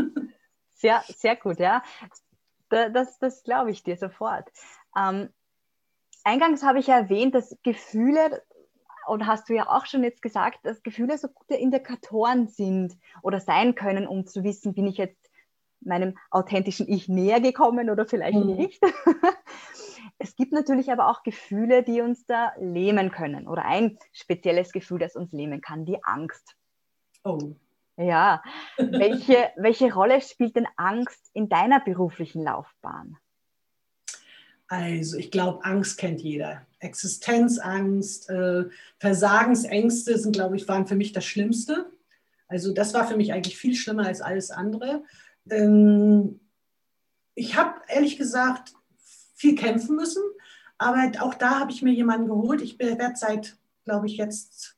sehr, 0.74 1.02
sehr 1.08 1.36
gut, 1.36 1.58
ja. 1.58 1.82
Das, 2.68 3.18
das 3.18 3.42
glaube 3.42 3.70
ich 3.70 3.84
dir 3.84 3.96
sofort. 3.96 4.46
Ähm, 4.94 5.30
eingangs 6.24 6.62
habe 6.62 6.78
ich 6.78 6.88
ja 6.88 6.98
erwähnt, 6.98 7.34
dass 7.34 7.56
Gefühle 7.62 8.42
und 9.06 9.26
hast 9.26 9.48
du 9.48 9.54
ja 9.54 9.68
auch 9.68 9.86
schon 9.86 10.04
jetzt 10.04 10.22
gesagt, 10.22 10.60
dass 10.64 10.82
Gefühle 10.82 11.18
so 11.18 11.28
gute 11.28 11.54
Indikatoren 11.54 12.48
sind 12.48 12.96
oder 13.22 13.40
sein 13.40 13.74
können, 13.74 14.06
um 14.06 14.26
zu 14.26 14.44
wissen, 14.44 14.74
bin 14.74 14.86
ich 14.86 14.96
jetzt 14.96 15.30
meinem 15.80 16.16
authentischen 16.30 16.88
Ich 16.88 17.08
näher 17.08 17.40
gekommen 17.40 17.90
oder 17.90 18.06
vielleicht 18.06 18.38
mhm. 18.38 18.56
nicht. 18.56 18.80
es 20.18 20.36
gibt 20.36 20.52
natürlich 20.52 20.90
aber 20.90 21.08
auch 21.08 21.22
Gefühle, 21.22 21.82
die 21.82 22.00
uns 22.00 22.26
da 22.26 22.52
lähmen 22.58 23.10
können 23.10 23.48
oder 23.48 23.64
ein 23.64 23.98
spezielles 24.12 24.72
Gefühl, 24.72 24.98
das 24.98 25.16
uns 25.16 25.32
lähmen 25.32 25.60
kann, 25.60 25.84
die 25.84 26.02
Angst. 26.02 26.56
Oh. 27.24 27.54
Ja, 27.96 28.42
welche, 28.78 29.50
welche 29.56 29.92
Rolle 29.92 30.20
spielt 30.20 30.56
denn 30.56 30.66
Angst 30.76 31.30
in 31.32 31.48
deiner 31.48 31.80
beruflichen 31.80 32.42
Laufbahn? 32.42 33.16
Also 34.74 35.18
ich 35.18 35.30
glaube, 35.30 35.64
Angst 35.64 35.98
kennt 35.98 36.20
jeder. 36.20 36.66
Existenzangst, 36.80 38.28
äh, 38.28 38.64
Versagensängste 38.98 40.18
sind, 40.18 40.32
glaube 40.32 40.56
ich, 40.56 40.66
waren 40.66 40.88
für 40.88 40.96
mich 40.96 41.12
das 41.12 41.24
Schlimmste. 41.24 41.86
Also 42.48 42.74
das 42.74 42.92
war 42.92 43.06
für 43.06 43.16
mich 43.16 43.32
eigentlich 43.32 43.56
viel 43.56 43.76
schlimmer 43.76 44.06
als 44.06 44.20
alles 44.20 44.50
andere. 44.50 45.04
Ähm, 45.48 46.40
ich 47.36 47.56
habe 47.56 47.74
ehrlich 47.88 48.16
gesagt 48.16 48.74
viel 49.36 49.54
kämpfen 49.54 49.94
müssen, 49.94 50.22
aber 50.76 51.12
auch 51.20 51.34
da 51.34 51.60
habe 51.60 51.70
ich 51.70 51.82
mir 51.82 51.92
jemanden 51.92 52.26
geholt. 52.26 52.60
Ich 52.60 52.76
werde 52.80 53.14
seit, 53.14 53.56
glaube 53.84 54.06
ich, 54.06 54.16
jetzt, 54.16 54.76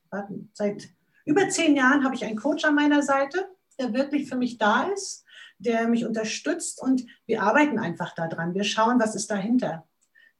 seit 0.53 0.89
über 1.25 1.49
zehn 1.49 1.75
Jahren 1.75 2.03
habe 2.03 2.13
ich 2.13 2.23
einen 2.23 2.37
Coach 2.37 2.65
an 2.65 2.75
meiner 2.75 3.01
Seite, 3.01 3.47
der 3.79 3.93
wirklich 3.93 4.29
für 4.29 4.37
mich 4.37 4.59
da 4.59 4.83
ist 4.83 5.25
der 5.59 5.87
mich 5.87 6.05
unterstützt 6.05 6.81
und 6.81 7.05
wir 7.25 7.41
arbeiten 7.41 7.79
einfach 7.79 8.13
daran. 8.15 8.53
Wir 8.53 8.63
schauen, 8.63 8.99
was 8.99 9.15
ist 9.15 9.31
dahinter. 9.31 9.87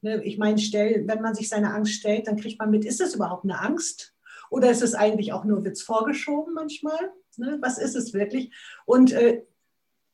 Ne, 0.00 0.22
ich 0.22 0.38
meine, 0.38 0.56
wenn 0.58 1.22
man 1.22 1.34
sich 1.34 1.48
seine 1.48 1.74
Angst 1.74 1.94
stellt, 1.94 2.28
dann 2.28 2.36
kriegt 2.36 2.58
man 2.58 2.70
mit, 2.70 2.84
ist 2.84 3.00
das 3.00 3.14
überhaupt 3.14 3.44
eine 3.44 3.60
Angst? 3.60 4.14
Oder 4.50 4.70
ist 4.70 4.82
es 4.82 4.94
eigentlich 4.94 5.32
auch 5.32 5.44
nur 5.44 5.64
Witz 5.64 5.82
vorgeschoben 5.82 6.54
manchmal? 6.54 7.12
Ne, 7.36 7.58
was 7.60 7.78
ist 7.78 7.96
es 7.96 8.14
wirklich? 8.14 8.52
Und 8.86 9.12
äh, 9.12 9.42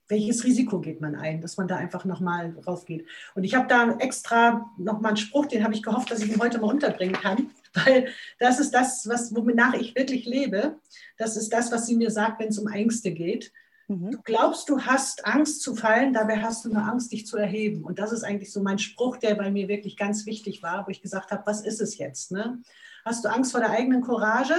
welches 0.09 0.45
Risiko 0.45 0.81
geht 0.81 1.01
man 1.01 1.15
ein, 1.15 1.41
dass 1.41 1.57
man 1.57 1.69
da 1.69 1.77
einfach 1.77 2.05
nochmal 2.05 2.55
drauf 2.55 2.85
geht? 2.85 3.07
Und 3.35 3.45
ich 3.45 3.55
habe 3.55 3.69
da 3.69 3.97
extra 3.99 4.71
nochmal 4.79 5.11
einen 5.11 5.17
Spruch, 5.17 5.47
den 5.47 5.65
habe 5.65 5.75
ich 5.75 5.83
gehofft, 5.83 6.11
dass 6.11 6.23
ich 6.23 6.31
ihn 6.31 6.41
heute 6.41 6.59
mal 6.59 6.71
unterbringen 6.71 7.15
kann, 7.15 7.51
weil 7.75 8.09
das 8.39 8.61
ist 8.61 8.73
das, 8.73 9.09
was, 9.09 9.35
wonach 9.35 9.75
ich 9.75 9.95
wirklich 9.95 10.27
lebe. 10.27 10.79
Das 11.17 11.37
ist 11.37 11.53
das, 11.53 11.73
was 11.73 11.87
sie 11.87 11.97
mir 11.97 12.11
sagt, 12.11 12.41
wenn 12.41 12.49
es 12.49 12.59
um 12.59 12.69
Ängste 12.69 13.13
geht. 13.13 13.53
Mhm. 13.89 14.11
Du 14.11 14.23
glaubst, 14.23 14.69
du 14.69 14.81
hast 14.81 15.27
Angst 15.27 15.63
zu 15.63 15.75
fallen, 15.75 16.13
dabei 16.13 16.41
hast 16.43 16.65
du 16.65 16.73
nur 16.73 16.83
Angst, 16.83 17.13
dich 17.13 17.27
zu 17.27 17.37
erheben. 17.37 17.85
Und 17.85 17.99
das 17.99 18.13
ist 18.13 18.25
eigentlich 18.25 18.53
so 18.53 18.63
mein 18.63 18.79
Spruch, 18.79 19.17
der 19.17 19.35
bei 19.35 19.51
mir 19.51 19.69
wirklich 19.69 19.97
ganz 19.97 20.27
wichtig 20.27 20.63
war, 20.63 20.87
wo 20.87 20.91
ich 20.91 21.03
gesagt 21.03 21.31
habe, 21.31 21.43
was 21.47 21.61
ist 21.63 21.81
es 21.81 21.99
jetzt? 21.99 22.33
Ne? 22.33 22.63
Hast 23.05 23.25
du 23.25 23.29
Angst 23.29 23.53
vor 23.53 23.61
der 23.61 23.71
eigenen 23.71 24.01
Courage 24.01 24.55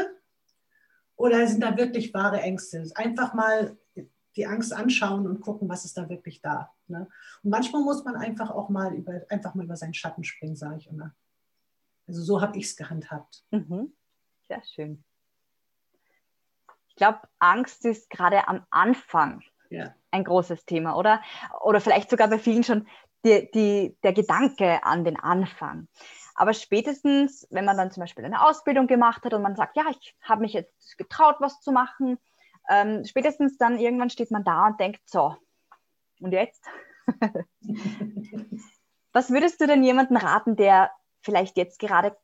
oder 1.16 1.48
sind 1.48 1.62
da 1.62 1.78
wirklich 1.78 2.14
wahre 2.14 2.42
Ängste? 2.42 2.88
Einfach 2.96 3.34
mal 3.34 3.78
die 4.36 4.46
Angst 4.46 4.74
anschauen 4.74 5.28
und 5.28 5.42
gucken, 5.42 5.70
was 5.70 5.86
ist 5.86 5.98
da 5.98 6.10
wirklich 6.10 6.42
da. 6.42 6.74
Ne? 6.88 7.08
Und 7.44 7.50
manchmal 7.50 7.82
muss 7.84 8.04
man 8.04 8.16
einfach 8.16 8.52
auch 8.52 8.70
mal 8.70 8.94
über, 8.94 9.22
einfach 9.30 9.56
mal 9.56 9.64
über 9.64 9.78
seinen 9.78 9.94
Schatten 9.94 10.24
springen, 10.24 10.56
sage 10.56 10.78
ich 10.80 10.88
immer. 10.88 11.16
Also 12.08 12.22
so 12.22 12.42
habe 12.42 12.58
ich 12.58 12.66
es 12.66 12.76
gehandhabt. 12.76 13.44
Mhm. 13.52 13.94
Sehr 14.48 14.62
schön. 14.64 15.04
Ich 16.96 16.98
glaube, 16.98 17.20
Angst 17.40 17.84
ist 17.84 18.10
gerade 18.10 18.48
am 18.48 18.66
Anfang 18.70 19.42
ja. 19.70 19.94
ein 20.12 20.24
großes 20.24 20.64
Thema, 20.64 20.96
oder? 20.96 21.22
Oder 21.62 21.82
vielleicht 21.82 22.10
sogar 22.10 22.30
bei 22.30 22.40
vielen 22.40 22.64
schon 22.64 22.88
die, 23.26 23.52
die, 23.52 23.98
der 24.02 24.14
Gedanke 24.14 24.82
an 24.86 25.04
den 25.04 25.20
Anfang. 25.20 25.90
Aber 26.36 26.54
spätestens, 26.54 27.48
wenn 27.50 27.66
man 27.66 27.76
dann 27.76 27.92
zum 27.92 28.00
Beispiel 28.00 28.24
eine 28.24 28.42
Ausbildung 28.42 28.88
gemacht 28.88 29.26
hat 29.26 29.34
und 29.34 29.42
man 29.42 29.58
sagt, 29.58 29.76
ja, 29.76 29.84
ich 29.90 30.16
habe 30.22 30.40
mich 30.40 30.54
jetzt 30.54 30.98
getraut, 30.98 31.36
was 31.40 31.60
zu 31.60 31.74
machen, 31.74 32.18
ähm, 32.70 33.04
spätestens 33.04 33.58
dann 33.58 33.78
irgendwann 33.78 34.10
steht 34.10 34.32
man 34.32 34.46
da 34.46 34.68
und 34.68 34.80
denkt, 34.80 35.02
so, 35.06 35.36
und 36.22 36.32
jetzt? 36.32 36.64
was 39.12 39.32
würdest 39.32 39.60
du 39.60 39.68
denn 39.68 39.84
jemandem 39.84 40.16
raten, 40.16 40.56
der 40.56 40.92
vielleicht 41.22 41.58
jetzt 41.58 41.80
gerade 41.80 42.16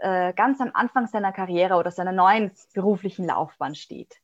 äh, 0.00 0.32
ganz 0.34 0.60
am 0.60 0.70
Anfang 0.74 1.06
seiner 1.06 1.32
Karriere 1.32 1.74
oder 1.74 1.90
seiner 1.90 2.12
neuen 2.12 2.52
beruflichen 2.74 3.26
Laufbahn 3.26 3.74
steht? 3.74 4.16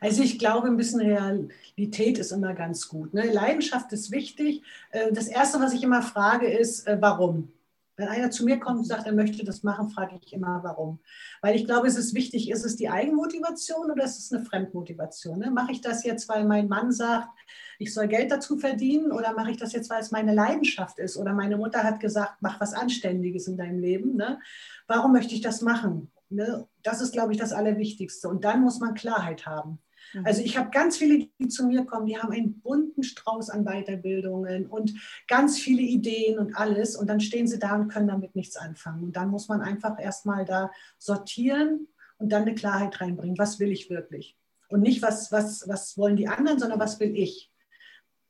Also 0.00 0.22
ich 0.22 0.38
glaube, 0.38 0.68
ein 0.68 0.78
bisschen 0.78 1.00
Realität 1.00 2.18
ist 2.18 2.32
immer 2.32 2.54
ganz 2.54 2.88
gut. 2.88 3.12
Ne? 3.12 3.30
Leidenschaft 3.30 3.92
ist 3.92 4.10
wichtig. 4.10 4.62
Äh, 4.90 5.12
das 5.12 5.28
Erste, 5.28 5.60
was 5.60 5.74
ich 5.74 5.82
immer 5.82 6.02
frage, 6.02 6.46
ist, 6.46 6.86
äh, 6.86 6.96
warum? 7.00 7.52
Wenn 8.00 8.08
einer 8.08 8.30
zu 8.30 8.46
mir 8.46 8.58
kommt 8.58 8.78
und 8.78 8.84
sagt, 8.86 9.06
er 9.06 9.12
möchte 9.12 9.44
das 9.44 9.62
machen, 9.62 9.90
frage 9.90 10.18
ich 10.22 10.32
immer, 10.32 10.60
warum. 10.62 11.00
Weil 11.42 11.54
ich 11.54 11.66
glaube, 11.66 11.86
es 11.86 11.96
ist 11.96 12.14
wichtig, 12.14 12.50
ist 12.50 12.64
es 12.64 12.76
die 12.76 12.88
Eigenmotivation 12.88 13.90
oder 13.90 14.04
ist 14.04 14.18
es 14.18 14.32
eine 14.32 14.42
Fremdmotivation? 14.42 15.38
Ne? 15.38 15.50
Mache 15.50 15.72
ich 15.72 15.82
das 15.82 16.02
jetzt, 16.02 16.26
weil 16.26 16.44
mein 16.44 16.66
Mann 16.66 16.92
sagt, 16.92 17.28
ich 17.78 17.92
soll 17.92 18.08
Geld 18.08 18.30
dazu 18.30 18.56
verdienen 18.56 19.12
oder 19.12 19.34
mache 19.34 19.50
ich 19.50 19.58
das 19.58 19.74
jetzt, 19.74 19.90
weil 19.90 20.00
es 20.00 20.12
meine 20.12 20.32
Leidenschaft 20.32 20.98
ist? 20.98 21.18
Oder 21.18 21.34
meine 21.34 21.58
Mutter 21.58 21.84
hat 21.84 22.00
gesagt, 22.00 22.38
mach 22.40 22.58
was 22.58 22.72
Anständiges 22.72 23.46
in 23.48 23.58
deinem 23.58 23.80
Leben. 23.80 24.16
Ne? 24.16 24.40
Warum 24.86 25.12
möchte 25.12 25.34
ich 25.34 25.42
das 25.42 25.60
machen? 25.60 26.10
Ne? 26.30 26.66
Das 26.82 27.02
ist, 27.02 27.12
glaube 27.12 27.32
ich, 27.32 27.38
das 27.38 27.52
Allerwichtigste. 27.52 28.30
Und 28.30 28.44
dann 28.44 28.62
muss 28.62 28.80
man 28.80 28.94
Klarheit 28.94 29.44
haben. 29.44 29.78
Mhm. 30.12 30.26
Also 30.26 30.42
ich 30.42 30.56
habe 30.56 30.70
ganz 30.70 30.96
viele, 30.96 31.28
die 31.38 31.48
zu 31.48 31.66
mir 31.66 31.84
kommen, 31.84 32.06
die 32.06 32.18
haben 32.18 32.32
einen 32.32 32.60
bunten 32.60 33.02
Strauß 33.02 33.50
an 33.50 33.64
Weiterbildungen 33.64 34.66
und 34.66 34.94
ganz 35.28 35.58
viele 35.58 35.82
Ideen 35.82 36.38
und 36.38 36.56
alles. 36.56 36.96
Und 36.96 37.08
dann 37.08 37.20
stehen 37.20 37.46
sie 37.46 37.58
da 37.58 37.76
und 37.76 37.88
können 37.88 38.08
damit 38.08 38.34
nichts 38.36 38.56
anfangen. 38.56 39.04
Und 39.04 39.16
dann 39.16 39.28
muss 39.28 39.48
man 39.48 39.60
einfach 39.60 40.00
erstmal 40.00 40.44
da 40.44 40.70
sortieren 40.98 41.88
und 42.18 42.30
dann 42.30 42.42
eine 42.42 42.54
Klarheit 42.54 43.00
reinbringen. 43.00 43.38
Was 43.38 43.58
will 43.58 43.72
ich 43.72 43.90
wirklich? 43.90 44.36
Und 44.68 44.82
nicht, 44.82 45.02
was, 45.02 45.32
was, 45.32 45.66
was 45.68 45.98
wollen 45.98 46.16
die 46.16 46.28
anderen, 46.28 46.58
sondern 46.58 46.78
was 46.78 47.00
will 47.00 47.16
ich? 47.16 47.50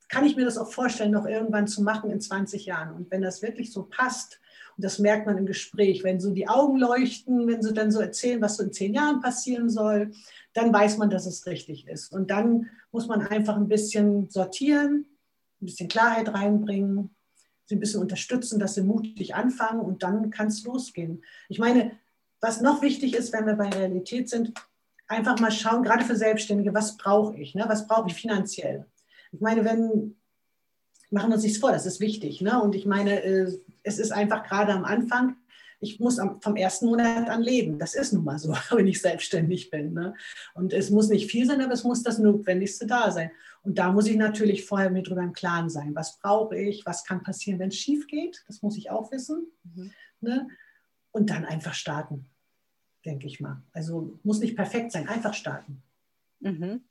Kann 0.09 0.25
ich 0.25 0.37
mir 0.37 0.45
das 0.45 0.59
auch 0.59 0.73
vorstellen, 0.73 1.13
noch 1.13 1.27
irgendwann 1.27 1.69
zu 1.69 1.83
machen 1.83 2.11
in 2.11 2.21
20 2.21 2.67
Jahren? 2.67 2.95
Und 2.95 3.11
wenn 3.11 3.23
das 3.23 3.43
wirklich 3.43 3.73
so 3.73 3.85
passt, 3.85 4.41
das 4.81 4.99
merkt 4.99 5.27
man 5.27 5.39
im 5.39 5.47
Gespräch, 5.47 6.05
wenn 6.05 6.21
so 6.21 6.33
die 6.33 6.49
Augen 6.49 6.79
leuchten, 6.79 7.47
wenn 7.47 7.63
sie 7.63 7.73
dann 7.73 7.91
so 7.91 8.01
erzählen, 8.01 8.41
was 8.41 8.57
so 8.57 8.63
in 8.63 8.73
zehn 8.73 8.95
Jahren 8.95 9.21
passieren 9.21 9.71
soll, 9.71 10.13
dann 10.53 10.73
weiß 10.73 10.99
man, 10.99 11.11
dass 11.11 11.27
es 11.27 11.47
richtig 11.47 11.87
ist. 11.87 12.13
Und 12.13 12.31
dann 12.31 12.69
muss 12.93 13.07
man 13.07 13.23
einfach 13.23 13.57
ein 13.57 13.69
bisschen 13.69 14.29
sortieren, 14.31 15.07
ein 15.61 15.67
bisschen 15.67 15.89
Klarheit 15.89 16.33
reinbringen, 16.33 17.11
sie 17.67 17.77
ein 17.77 17.81
bisschen 17.81 18.01
unterstützen, 18.01 18.59
dass 18.59 18.75
sie 18.75 18.83
mutig 18.83 19.35
anfangen 19.35 19.81
und 19.81 20.03
dann 20.03 20.31
kann 20.31 20.49
es 20.49 20.65
losgehen. 20.65 21.23
Ich 21.49 21.59
meine, 21.59 21.93
was 22.41 22.61
noch 22.61 22.83
wichtig 22.83 23.15
ist, 23.15 23.33
wenn 23.33 23.47
wir 23.47 23.55
bei 23.55 23.69
Realität 23.69 24.29
sind, 24.29 24.53
einfach 25.07 25.39
mal 25.39 25.51
schauen, 25.51 25.83
gerade 25.83 26.05
für 26.05 26.17
Selbstständige, 26.17 26.75
was 26.75 26.97
brauche 26.97 27.37
ich? 27.37 27.55
Ne? 27.55 27.65
Was 27.69 27.87
brauche 27.87 28.09
ich 28.09 28.15
finanziell? 28.15 28.87
Ich 29.33 29.41
meine, 29.41 29.65
wenn, 29.65 30.17
machen 31.11 31.31
wir 31.31 31.35
uns 31.35 31.43
nichts 31.43 31.59
vor, 31.59 31.73
das 31.73 31.87
ist 31.87 32.01
wichtig. 32.01 32.41
Ne? 32.41 32.61
Und 32.63 32.75
ich 32.75 32.87
meine, 32.87 33.23
äh, 33.23 33.59
es 33.83 33.99
ist 33.99 34.13
einfach 34.13 34.43
gerade 34.45 34.73
am 34.73 34.85
Anfang, 34.85 35.37
ich 35.81 35.99
muss 35.99 36.19
am, 36.19 36.41
vom 36.41 36.57
ersten 36.57 36.87
Monat 36.87 37.29
an 37.29 37.43
leben. 37.43 37.79
Das 37.79 37.95
ist 37.95 38.13
nun 38.13 38.25
mal 38.25 38.39
so, 38.39 38.53
wenn 38.71 38.87
ich 38.87 39.01
selbstständig 39.01 39.71
bin. 39.71 39.95
Ne? 39.95 40.15
Und 40.55 40.73
es 40.73 40.91
muss 40.91 41.09
nicht 41.09 41.31
viel 41.31 41.47
sein, 41.47 41.61
aber 41.61 41.73
es 41.73 41.85
muss 41.85 42.03
das 42.03 42.19
Notwendigste 42.19 42.87
da 42.87 43.11
sein. 43.11 43.31
Und 43.63 43.79
da 43.79 43.91
muss 43.93 44.07
ich 44.07 44.17
natürlich 44.17 44.65
vorher 44.65 44.91
mir 44.91 45.03
drüber 45.03 45.23
im 45.23 45.33
Klaren 45.33 45.71
sein. 45.71 45.95
Was 45.95 46.19
brauche 46.19 46.57
ich? 46.57 46.85
Was 46.87 47.05
kann 47.05 47.23
passieren, 47.23 47.59
wenn 47.59 47.69
es 47.69 47.77
schief 47.77 48.07
geht? 48.07 48.45
Das 48.47 48.63
muss 48.63 48.77
ich 48.77 48.91
auch 48.91 49.11
wissen. 49.11 49.47
Mhm. 49.75 49.93
Ne? 50.21 50.49
Und 51.13 51.31
dann 51.31 51.45
einfach 51.45 51.75
starten, 51.75 52.27
denke 53.05 53.27
ich 53.27 53.41
mal. 53.41 53.63
Also 53.73 54.19
muss 54.23 54.41
nicht 54.41 54.57
perfekt 54.57 54.93
sein, 54.93 55.09
einfach 55.09 55.35
starten. 55.35 55.83
Mhm. 56.41 56.83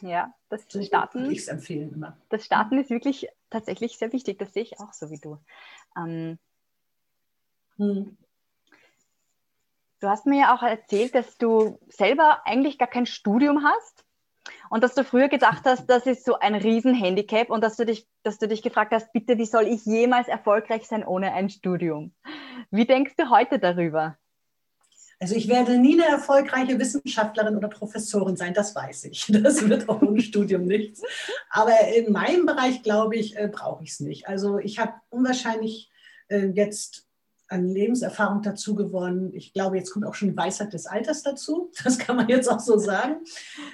Ja, 0.00 0.34
das 0.48 0.64
so 0.68 0.82
Starten. 0.82 1.30
Ich 1.30 1.48
empfehlen 1.48 1.92
immer. 1.92 2.16
Das 2.28 2.44
Starten 2.44 2.78
ist 2.78 2.90
wirklich 2.90 3.28
tatsächlich 3.50 3.96
sehr 3.96 4.12
wichtig. 4.12 4.38
Das 4.38 4.52
sehe 4.52 4.62
ich 4.62 4.80
auch 4.80 4.92
so 4.92 5.10
wie 5.10 5.18
du. 5.18 5.38
Ähm, 5.96 6.38
hm. 7.76 8.16
Du 10.00 10.08
hast 10.08 10.26
mir 10.26 10.40
ja 10.40 10.54
auch 10.54 10.62
erzählt, 10.62 11.14
dass 11.14 11.38
du 11.38 11.78
selber 11.88 12.42
eigentlich 12.44 12.78
gar 12.78 12.88
kein 12.88 13.06
Studium 13.06 13.64
hast 13.64 14.04
und 14.68 14.84
dass 14.84 14.94
du 14.94 15.04
früher 15.04 15.28
gedacht 15.28 15.62
hast, 15.64 15.86
das 15.86 16.06
ist 16.06 16.24
so 16.24 16.38
ein 16.38 16.54
Riesenhandicap 16.54 17.48
und 17.48 17.62
dass 17.62 17.76
du 17.76 17.86
dich, 17.86 18.06
dass 18.22 18.38
du 18.38 18.46
dich 18.46 18.62
gefragt 18.62 18.92
hast, 18.92 19.12
bitte, 19.12 19.38
wie 19.38 19.46
soll 19.46 19.66
ich 19.66 19.86
jemals 19.86 20.28
erfolgreich 20.28 20.86
sein 20.86 21.06
ohne 21.06 21.32
ein 21.32 21.48
Studium? 21.48 22.12
Wie 22.70 22.84
denkst 22.84 23.14
du 23.16 23.30
heute 23.30 23.58
darüber? 23.58 24.18
Also 25.24 25.36
ich 25.36 25.48
werde 25.48 25.78
nie 25.78 25.94
eine 25.94 26.06
erfolgreiche 26.06 26.78
Wissenschaftlerin 26.78 27.56
oder 27.56 27.68
Professorin 27.68 28.36
sein, 28.36 28.52
das 28.52 28.74
weiß 28.74 29.04
ich. 29.04 29.24
Das 29.42 29.66
wird 29.66 29.88
auch 29.88 30.02
ohne 30.02 30.20
Studium 30.20 30.66
nichts. 30.66 31.00
Aber 31.48 31.72
in 31.96 32.12
meinem 32.12 32.44
Bereich, 32.44 32.82
glaube 32.82 33.16
ich, 33.16 33.34
äh, 33.34 33.48
brauche 33.50 33.82
ich 33.84 33.92
es 33.92 34.00
nicht. 34.00 34.28
Also 34.28 34.58
ich 34.58 34.78
habe 34.78 34.92
unwahrscheinlich 35.08 35.90
äh, 36.28 36.48
jetzt 36.48 37.06
an 37.48 37.70
Lebenserfahrung 37.70 38.42
dazu 38.42 38.74
gewonnen. 38.74 39.32
Ich 39.32 39.54
glaube, 39.54 39.78
jetzt 39.78 39.92
kommt 39.92 40.04
auch 40.04 40.14
schon 40.14 40.28
die 40.28 40.36
Weisheit 40.36 40.74
des 40.74 40.84
Alters 40.84 41.22
dazu. 41.22 41.72
Das 41.82 41.98
kann 41.98 42.16
man 42.16 42.28
jetzt 42.28 42.50
auch 42.50 42.60
so 42.60 42.76
sagen. 42.76 43.24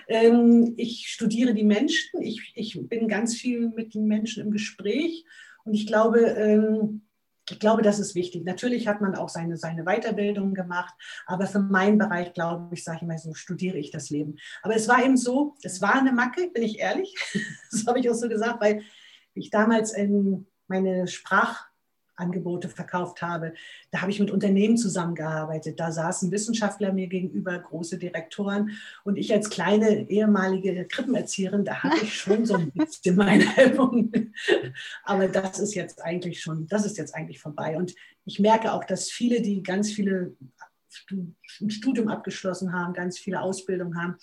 Ähm, 0.06 0.74
ich 0.76 1.08
studiere 1.08 1.52
die 1.52 1.64
Menschen. 1.64 2.22
Ich, 2.22 2.52
ich 2.54 2.78
bin 2.80 3.08
ganz 3.08 3.34
viel 3.34 3.70
mit 3.70 3.94
den 3.94 4.06
Menschen 4.06 4.44
im 4.44 4.52
Gespräch. 4.52 5.24
Und 5.64 5.74
ich 5.74 5.88
glaube, 5.88 6.20
ähm, 6.20 7.02
ich 7.50 7.58
glaube, 7.58 7.82
das 7.82 7.98
ist 7.98 8.14
wichtig. 8.14 8.44
Natürlich 8.44 8.88
hat 8.88 9.00
man 9.00 9.14
auch 9.14 9.28
seine, 9.28 9.56
seine 9.56 9.84
Weiterbildung 9.84 10.54
gemacht, 10.54 10.94
aber 11.26 11.46
für 11.46 11.60
meinen 11.60 11.98
Bereich, 11.98 12.32
glaube 12.32 12.74
ich, 12.74 12.84
sage 12.84 12.98
ich 13.02 13.06
mal 13.06 13.18
so, 13.18 13.34
studiere 13.34 13.78
ich 13.78 13.90
das 13.90 14.10
Leben. 14.10 14.36
Aber 14.62 14.74
es 14.74 14.88
war 14.88 15.04
eben 15.04 15.16
so, 15.16 15.54
es 15.62 15.80
war 15.80 15.94
eine 15.94 16.12
Macke, 16.12 16.50
bin 16.52 16.62
ich 16.62 16.78
ehrlich. 16.78 17.14
Das 17.70 17.86
habe 17.86 18.00
ich 18.00 18.10
auch 18.10 18.14
so 18.14 18.28
gesagt, 18.28 18.60
weil 18.60 18.82
ich 19.34 19.50
damals 19.50 19.92
in 19.92 20.46
meine 20.66 21.06
Sprach, 21.06 21.69
Angebote 22.20 22.68
verkauft 22.68 23.22
habe. 23.22 23.54
Da 23.90 24.02
habe 24.02 24.10
ich 24.10 24.20
mit 24.20 24.30
Unternehmen 24.30 24.76
zusammengearbeitet. 24.76 25.80
Da 25.80 25.90
saßen 25.90 26.30
Wissenschaftler 26.30 26.92
mir 26.92 27.08
gegenüber, 27.08 27.58
große 27.58 27.98
Direktoren. 27.98 28.70
Und 29.04 29.16
ich 29.16 29.32
als 29.32 29.50
kleine 29.50 30.08
ehemalige 30.08 30.86
Krippenerzieherin, 30.86 31.64
da 31.64 31.82
hatte 31.82 32.04
ich 32.04 32.14
schon 32.14 32.46
so 32.46 32.54
ein 32.54 32.70
bisschen 32.74 33.16
meine 33.16 33.44
Hemmung. 33.56 34.12
Aber 35.04 35.26
das 35.26 35.58
ist 35.58 35.74
jetzt 35.74 36.02
eigentlich 36.02 36.40
schon, 36.40 36.66
das 36.68 36.86
ist 36.86 36.98
jetzt 36.98 37.14
eigentlich 37.14 37.40
vorbei. 37.40 37.76
Und 37.76 37.94
ich 38.24 38.38
merke 38.38 38.72
auch, 38.72 38.84
dass 38.84 39.10
viele, 39.10 39.42
die 39.42 39.62
ganz 39.62 39.90
viele 39.90 40.36
ein 41.60 41.70
Studium 41.70 42.08
abgeschlossen 42.08 42.72
haben, 42.72 42.92
ganz 42.92 43.18
viele 43.18 43.40
Ausbildungen 43.40 44.00
haben, 44.00 44.16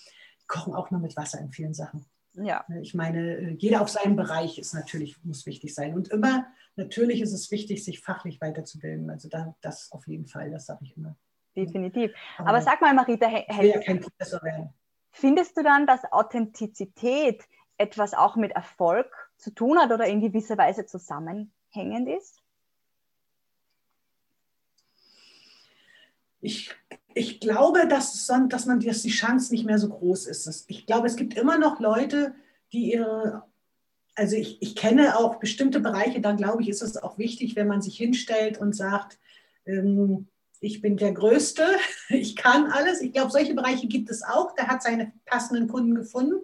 kochen 0.48 0.74
auch 0.74 0.92
nur 0.92 1.02
mit 1.02 1.16
Wasser 1.18 1.40
in 1.40 1.52
vielen 1.52 1.74
Sachen. 1.74 2.06
Ja. 2.38 2.66
Ich 2.82 2.94
meine, 2.94 3.52
jeder 3.58 3.82
auf 3.82 3.90
seinem 3.90 4.16
Bereich 4.16 4.60
ist 4.60 4.74
natürlich, 4.74 5.18
muss 5.24 5.46
wichtig 5.46 5.74
sein. 5.74 5.96
Und 5.96 6.10
immer 6.10 6.48
natürlich 6.76 7.22
ist 7.22 7.34
es 7.34 7.50
wichtig, 7.52 7.84
sich 7.84 8.00
fachlich 8.00 8.40
weiterzubilden. 8.40 9.10
Also 9.10 9.28
da, 9.28 9.56
das 9.62 9.92
auf 9.92 10.08
jeden 10.08 10.28
Fall, 10.28 10.52
das 10.52 10.68
sage 10.68 10.80
ich 10.84 10.96
immer. 10.96 11.16
Definitiv. 11.56 12.12
Aber, 12.38 12.50
Aber 12.50 12.62
sag 12.62 12.82
mal, 12.82 12.94
Marita, 12.94 13.28
ich 13.28 13.58
will 13.58 13.70
ja 13.70 13.80
kein 13.80 14.00
Professor 14.00 14.42
werden. 14.44 14.74
Findest 15.12 15.58
du 15.58 15.64
dann, 15.64 15.88
dass 15.88 16.12
Authentizität 16.12 17.44
etwas 17.78 18.14
auch 18.14 18.36
mit 18.36 18.52
Erfolg 18.52 19.08
zu 19.38 19.52
tun 19.52 19.80
hat 19.80 19.92
oder 19.92 20.06
in 20.06 20.22
gewisser 20.22 20.58
Weise 20.58 20.86
zusammenhängend 20.86 22.08
ist? 22.08 22.44
Ich, 26.40 26.76
ich 27.18 27.40
glaube, 27.40 27.88
dass, 27.88 28.28
dass, 28.50 28.66
man, 28.66 28.80
dass 28.80 29.02
die 29.02 29.10
Chance 29.10 29.52
nicht 29.52 29.66
mehr 29.66 29.80
so 29.80 29.90
groß 29.90 30.28
ist. 30.28 30.66
Ich 30.68 30.86
glaube, 30.86 31.08
es 31.08 31.16
gibt 31.16 31.36
immer 31.36 31.58
noch 31.58 31.80
Leute, 31.80 32.36
die 32.72 32.94
ihre 32.94 33.44
also 34.18 34.36
ich, 34.36 34.60
ich 34.62 34.76
kenne 34.76 35.18
auch 35.18 35.36
bestimmte 35.36 35.80
Bereiche, 35.80 36.20
da 36.20 36.32
glaube 36.32 36.64
ich, 36.64 36.70
ist 36.70 36.82
es 36.82 36.98
auch 36.98 37.20
wichtig, 37.20 37.56
wenn 37.56 37.68
man 37.68 37.84
sich 37.84 37.98
hinstellt 37.98 38.58
und 38.58 38.76
sagt, 38.76 39.20
ähm, 39.66 40.28
ich 40.60 40.82
bin 40.82 40.98
der 40.98 41.12
Größte, 41.12 41.64
ich 42.10 42.36
kann 42.36 42.72
alles. 42.72 43.00
Ich 43.02 43.14
glaube, 43.14 43.32
solche 43.32 43.54
Bereiche 43.54 43.88
gibt 43.88 44.10
es 44.10 44.24
auch. 44.24 44.56
Der 44.56 44.68
hat 44.68 44.82
seine 44.82 45.14
passenden 45.26 45.68
Kunden 45.68 45.94
gefunden. 45.94 46.42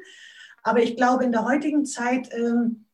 Aber 0.62 0.84
ich 0.84 0.96
glaube, 0.96 1.24
in 1.24 1.32
der 1.32 1.46
heutigen 1.46 1.84
Zeit 1.86 2.30
ähm, 2.32 2.86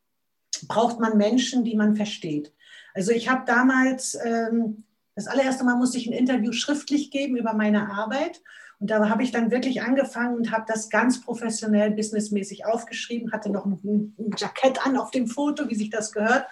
braucht 0.67 0.99
man 0.99 1.17
Menschen, 1.17 1.65
die 1.65 1.75
man 1.75 1.97
versteht. 1.97 2.53
Also 2.93 3.11
ich 3.11 3.29
habe 3.29 3.43
damals, 3.45 4.17
ähm, 4.23 4.85
das 5.19 5.27
allererste 5.27 5.65
Mal 5.65 5.75
musste 5.75 5.97
ich 5.97 6.07
ein 6.07 6.13
Interview 6.13 6.53
schriftlich 6.53 7.11
geben 7.11 7.35
über 7.35 7.53
meine 7.53 7.91
Arbeit. 7.91 8.41
Und 8.79 8.89
da 8.89 9.09
habe 9.09 9.21
ich 9.21 9.31
dann 9.31 9.51
wirklich 9.51 9.81
angefangen 9.81 10.37
und 10.37 10.51
habe 10.51 10.63
das 10.65 10.89
ganz 10.89 11.19
professionell, 11.19 11.91
businessmäßig 11.91 12.65
aufgeschrieben, 12.65 13.33
hatte 13.33 13.49
noch 13.49 13.65
ein, 13.65 14.15
ein 14.17 14.31
Jackett 14.37 14.85
an 14.85 14.95
auf 14.95 15.11
dem 15.11 15.27
Foto, 15.27 15.69
wie 15.69 15.75
sich 15.75 15.89
das 15.89 16.13
gehört. 16.13 16.45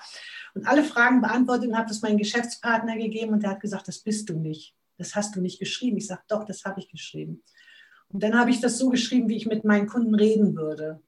Und 0.53 0.67
alle 0.67 0.83
Fragen 0.83 1.21
beantwortet 1.21 1.69
und 1.69 1.77
habe 1.77 1.88
das 1.88 2.01
meinem 2.01 2.17
Geschäftspartner 2.17 2.97
gegeben 2.97 3.31
und 3.31 3.43
der 3.43 3.51
hat 3.51 3.62
gesagt, 3.62 3.88
das 3.88 4.00
bist 4.00 4.27
du 4.27 4.38
nicht. 4.38 4.75
Das 4.97 5.15
hast 5.15 5.38
du 5.38 5.39
nicht 5.39 5.59
geschrieben. 5.59 5.95
Ich 5.95 6.07
sage, 6.07 6.24
doch, 6.27 6.43
das 6.43 6.65
habe 6.65 6.81
ich 6.81 6.89
geschrieben. 6.89 7.43
Und 8.09 8.21
dann 8.21 8.38
habe 8.38 8.50
ich 8.50 8.59
das 8.59 8.77
so 8.77 8.89
geschrieben, 8.89 9.29
wie 9.29 9.38
ich 9.38 9.45
mit 9.45 9.63
meinen 9.63 9.88
Kunden 9.88 10.13
reden 10.13 10.57
würde. 10.57 11.00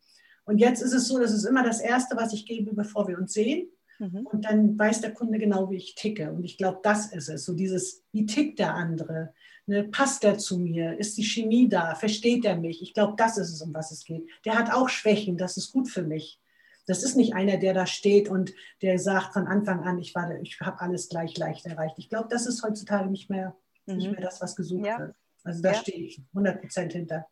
Und 0.45 0.59
jetzt 0.59 0.81
ist 0.81 0.93
es 0.93 1.09
so, 1.09 1.19
das 1.19 1.33
ist 1.33 1.43
immer 1.43 1.63
das 1.63 1.81
Erste, 1.81 2.15
was 2.15 2.31
ich 2.31 2.45
gebe, 2.45 2.73
bevor 2.73 3.09
wir 3.09 3.17
uns 3.17 3.33
sehen. 3.33 3.67
Mhm. 3.99 4.25
Und 4.25 4.45
dann 4.45 4.79
weiß 4.79 5.01
der 5.01 5.13
Kunde 5.13 5.37
genau, 5.37 5.69
wie 5.69 5.77
ich 5.77 5.95
ticke. 5.95 6.31
Und 6.31 6.43
ich 6.43 6.57
glaube, 6.57 6.79
das 6.83 7.11
ist 7.13 7.29
es. 7.29 7.45
So 7.45 7.53
dieses, 7.53 8.03
wie 8.11 8.25
tickt 8.25 8.59
der 8.59 8.73
andere? 8.73 9.33
Ne, 9.65 9.83
passt 9.83 10.23
der 10.23 10.37
zu 10.37 10.57
mir? 10.57 10.97
Ist 10.97 11.17
die 11.17 11.23
Chemie 11.23 11.69
da? 11.69 11.93
Versteht 11.95 12.45
er 12.45 12.55
mich? 12.55 12.81
Ich 12.81 12.93
glaube, 12.93 13.13
das 13.17 13.37
ist 13.37 13.53
es, 13.53 13.61
um 13.61 13.73
was 13.73 13.91
es 13.91 14.05
geht. 14.05 14.27
Der 14.45 14.57
hat 14.57 14.71
auch 14.71 14.89
Schwächen. 14.89 15.37
Das 15.37 15.57
ist 15.57 15.71
gut 15.71 15.89
für 15.89 16.01
mich. 16.01 16.39
Das 16.87 17.03
ist 17.03 17.15
nicht 17.15 17.35
einer, 17.35 17.57
der 17.57 17.75
da 17.75 17.85
steht 17.85 18.29
und 18.29 18.51
der 18.81 18.97
sagt 18.97 19.33
von 19.33 19.45
Anfang 19.45 19.83
an, 19.83 19.99
ich, 19.99 20.15
ich 20.41 20.59
habe 20.61 20.81
alles 20.81 21.07
gleich 21.07 21.37
leicht 21.37 21.67
erreicht. 21.67 21.99
Ich 21.99 22.09
glaube, 22.09 22.29
das 22.31 22.47
ist 22.47 22.63
heutzutage 22.63 23.11
nicht 23.11 23.29
mehr, 23.29 23.55
mhm. 23.85 23.97
nicht 23.97 24.11
mehr 24.11 24.21
das, 24.21 24.41
was 24.41 24.55
gesucht 24.55 24.87
ja. 24.87 24.97
wird. 24.97 25.15
Also 25.43 25.61
da 25.61 25.73
ja. 25.73 25.77
stehe 25.77 25.99
ich 25.99 26.21
100 26.33 26.61
Prozent 26.61 26.93
hinter. 26.93 27.27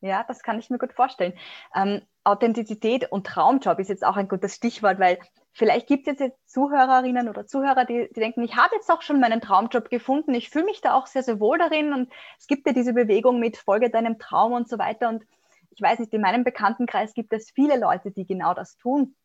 Ja, 0.00 0.24
das 0.26 0.42
kann 0.42 0.58
ich 0.58 0.70
mir 0.70 0.78
gut 0.78 0.92
vorstellen. 0.92 1.34
Ähm, 1.74 2.02
Authentizität 2.24 3.12
und 3.12 3.26
Traumjob 3.26 3.78
ist 3.78 3.88
jetzt 3.88 4.04
auch 4.04 4.16
ein 4.16 4.28
gutes 4.28 4.56
Stichwort, 4.56 4.98
weil 4.98 5.18
vielleicht 5.54 5.86
gibt 5.86 6.06
es 6.08 6.18
jetzt 6.18 6.50
Zuhörerinnen 6.50 7.28
oder 7.28 7.46
Zuhörer, 7.46 7.84
die, 7.84 8.08
die 8.14 8.20
denken, 8.20 8.42
ich 8.42 8.56
habe 8.56 8.74
jetzt 8.74 8.90
auch 8.90 9.02
schon 9.02 9.20
meinen 9.20 9.40
Traumjob 9.40 9.88
gefunden, 9.88 10.34
ich 10.34 10.50
fühle 10.50 10.66
mich 10.66 10.80
da 10.80 10.94
auch 10.94 11.06
sehr, 11.06 11.22
sehr 11.22 11.40
wohl 11.40 11.56
darin 11.56 11.94
und 11.94 12.12
es 12.38 12.46
gibt 12.46 12.66
ja 12.66 12.72
diese 12.72 12.92
Bewegung 12.92 13.38
mit 13.38 13.56
Folge 13.56 13.88
deinem 13.88 14.18
Traum 14.18 14.52
und 14.52 14.68
so 14.68 14.78
weiter 14.78 15.08
und 15.08 15.24
ich 15.70 15.80
weiß 15.80 16.00
nicht, 16.00 16.12
in 16.12 16.20
meinem 16.20 16.44
Bekanntenkreis 16.44 17.14
gibt 17.14 17.32
es 17.32 17.50
viele 17.50 17.78
Leute, 17.78 18.10
die 18.10 18.26
genau 18.26 18.54
das 18.54 18.76
tun. 18.76 19.16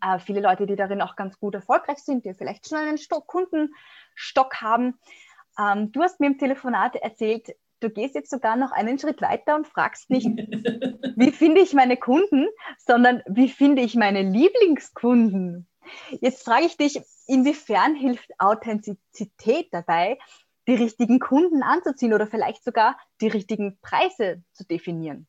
Äh, 0.00 0.18
viele 0.18 0.40
Leute, 0.40 0.66
die 0.66 0.76
darin 0.76 1.02
auch 1.02 1.16
ganz 1.16 1.38
gut 1.38 1.54
erfolgreich 1.54 1.98
sind, 1.98 2.24
die 2.24 2.34
vielleicht 2.34 2.68
schon 2.68 2.78
einen 2.78 2.98
Stock, 2.98 3.26
Kundenstock 3.26 4.60
haben. 4.60 4.98
Ähm, 5.58 5.90
du 5.90 6.02
hast 6.02 6.20
mir 6.20 6.26
im 6.26 6.38
Telefonat 6.38 6.96
erzählt, 6.96 7.56
du 7.80 7.90
gehst 7.90 8.14
jetzt 8.14 8.30
sogar 8.30 8.56
noch 8.56 8.72
einen 8.72 8.98
Schritt 8.98 9.20
weiter 9.20 9.56
und 9.56 9.66
fragst 9.66 10.10
nicht, 10.10 10.26
wie 11.16 11.30
finde 11.30 11.60
ich 11.60 11.72
meine 11.72 11.96
Kunden, 11.96 12.46
sondern 12.78 13.22
wie 13.26 13.48
finde 13.48 13.82
ich 13.82 13.94
meine 13.94 14.22
Lieblingskunden? 14.22 15.66
Jetzt 16.20 16.44
frage 16.44 16.66
ich 16.66 16.76
dich, 16.76 17.00
inwiefern 17.26 17.94
hilft 17.94 18.30
Authentizität 18.38 19.68
dabei, 19.72 20.18
die 20.66 20.74
richtigen 20.74 21.20
Kunden 21.20 21.62
anzuziehen 21.62 22.12
oder 22.12 22.26
vielleicht 22.26 22.64
sogar 22.64 22.98
die 23.20 23.28
richtigen 23.28 23.78
Preise 23.82 24.42
zu 24.52 24.64
definieren? 24.64 25.28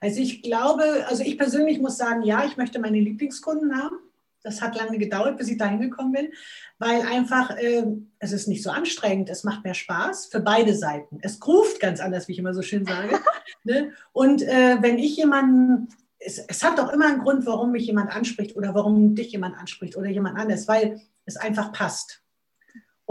Also 0.00 0.20
ich 0.20 0.42
glaube, 0.42 1.04
also 1.08 1.22
ich 1.22 1.36
persönlich 1.36 1.80
muss 1.80 1.98
sagen, 1.98 2.22
ja, 2.22 2.44
ich 2.44 2.56
möchte 2.56 2.78
meine 2.78 3.00
Lieblingskunden 3.00 3.82
haben. 3.82 3.96
Das 4.42 4.62
hat 4.62 4.74
lange 4.76 4.98
gedauert, 4.98 5.36
bis 5.36 5.48
ich 5.48 5.58
da 5.58 5.66
hingekommen 5.66 6.12
bin, 6.12 6.32
weil 6.78 7.02
einfach 7.02 7.50
äh, 7.58 7.84
es 8.18 8.32
ist 8.32 8.48
nicht 8.48 8.62
so 8.62 8.70
anstrengend, 8.70 9.28
es 9.28 9.44
macht 9.44 9.64
mehr 9.64 9.74
Spaß 9.74 10.26
für 10.26 10.40
beide 10.40 10.74
Seiten. 10.74 11.18
Es 11.22 11.38
ruft 11.46 11.80
ganz 11.80 12.00
anders, 12.00 12.26
wie 12.26 12.32
ich 12.32 12.38
immer 12.38 12.54
so 12.54 12.62
schön 12.62 12.86
sage. 12.86 13.20
ne? 13.64 13.92
Und 14.12 14.42
äh, 14.42 14.78
wenn 14.80 14.98
ich 14.98 15.16
jemanden, 15.16 15.88
es, 16.18 16.38
es 16.38 16.62
hat 16.62 16.78
doch 16.78 16.92
immer 16.92 17.06
einen 17.06 17.20
Grund, 17.20 17.46
warum 17.46 17.72
mich 17.72 17.86
jemand 17.86 18.14
anspricht 18.14 18.56
oder 18.56 18.74
warum 18.74 19.14
dich 19.14 19.32
jemand 19.32 19.56
anspricht 19.56 19.96
oder 19.96 20.08
jemand 20.08 20.38
anders, 20.38 20.68
weil 20.68 21.00
es 21.26 21.36
einfach 21.36 21.72
passt. 21.72 22.22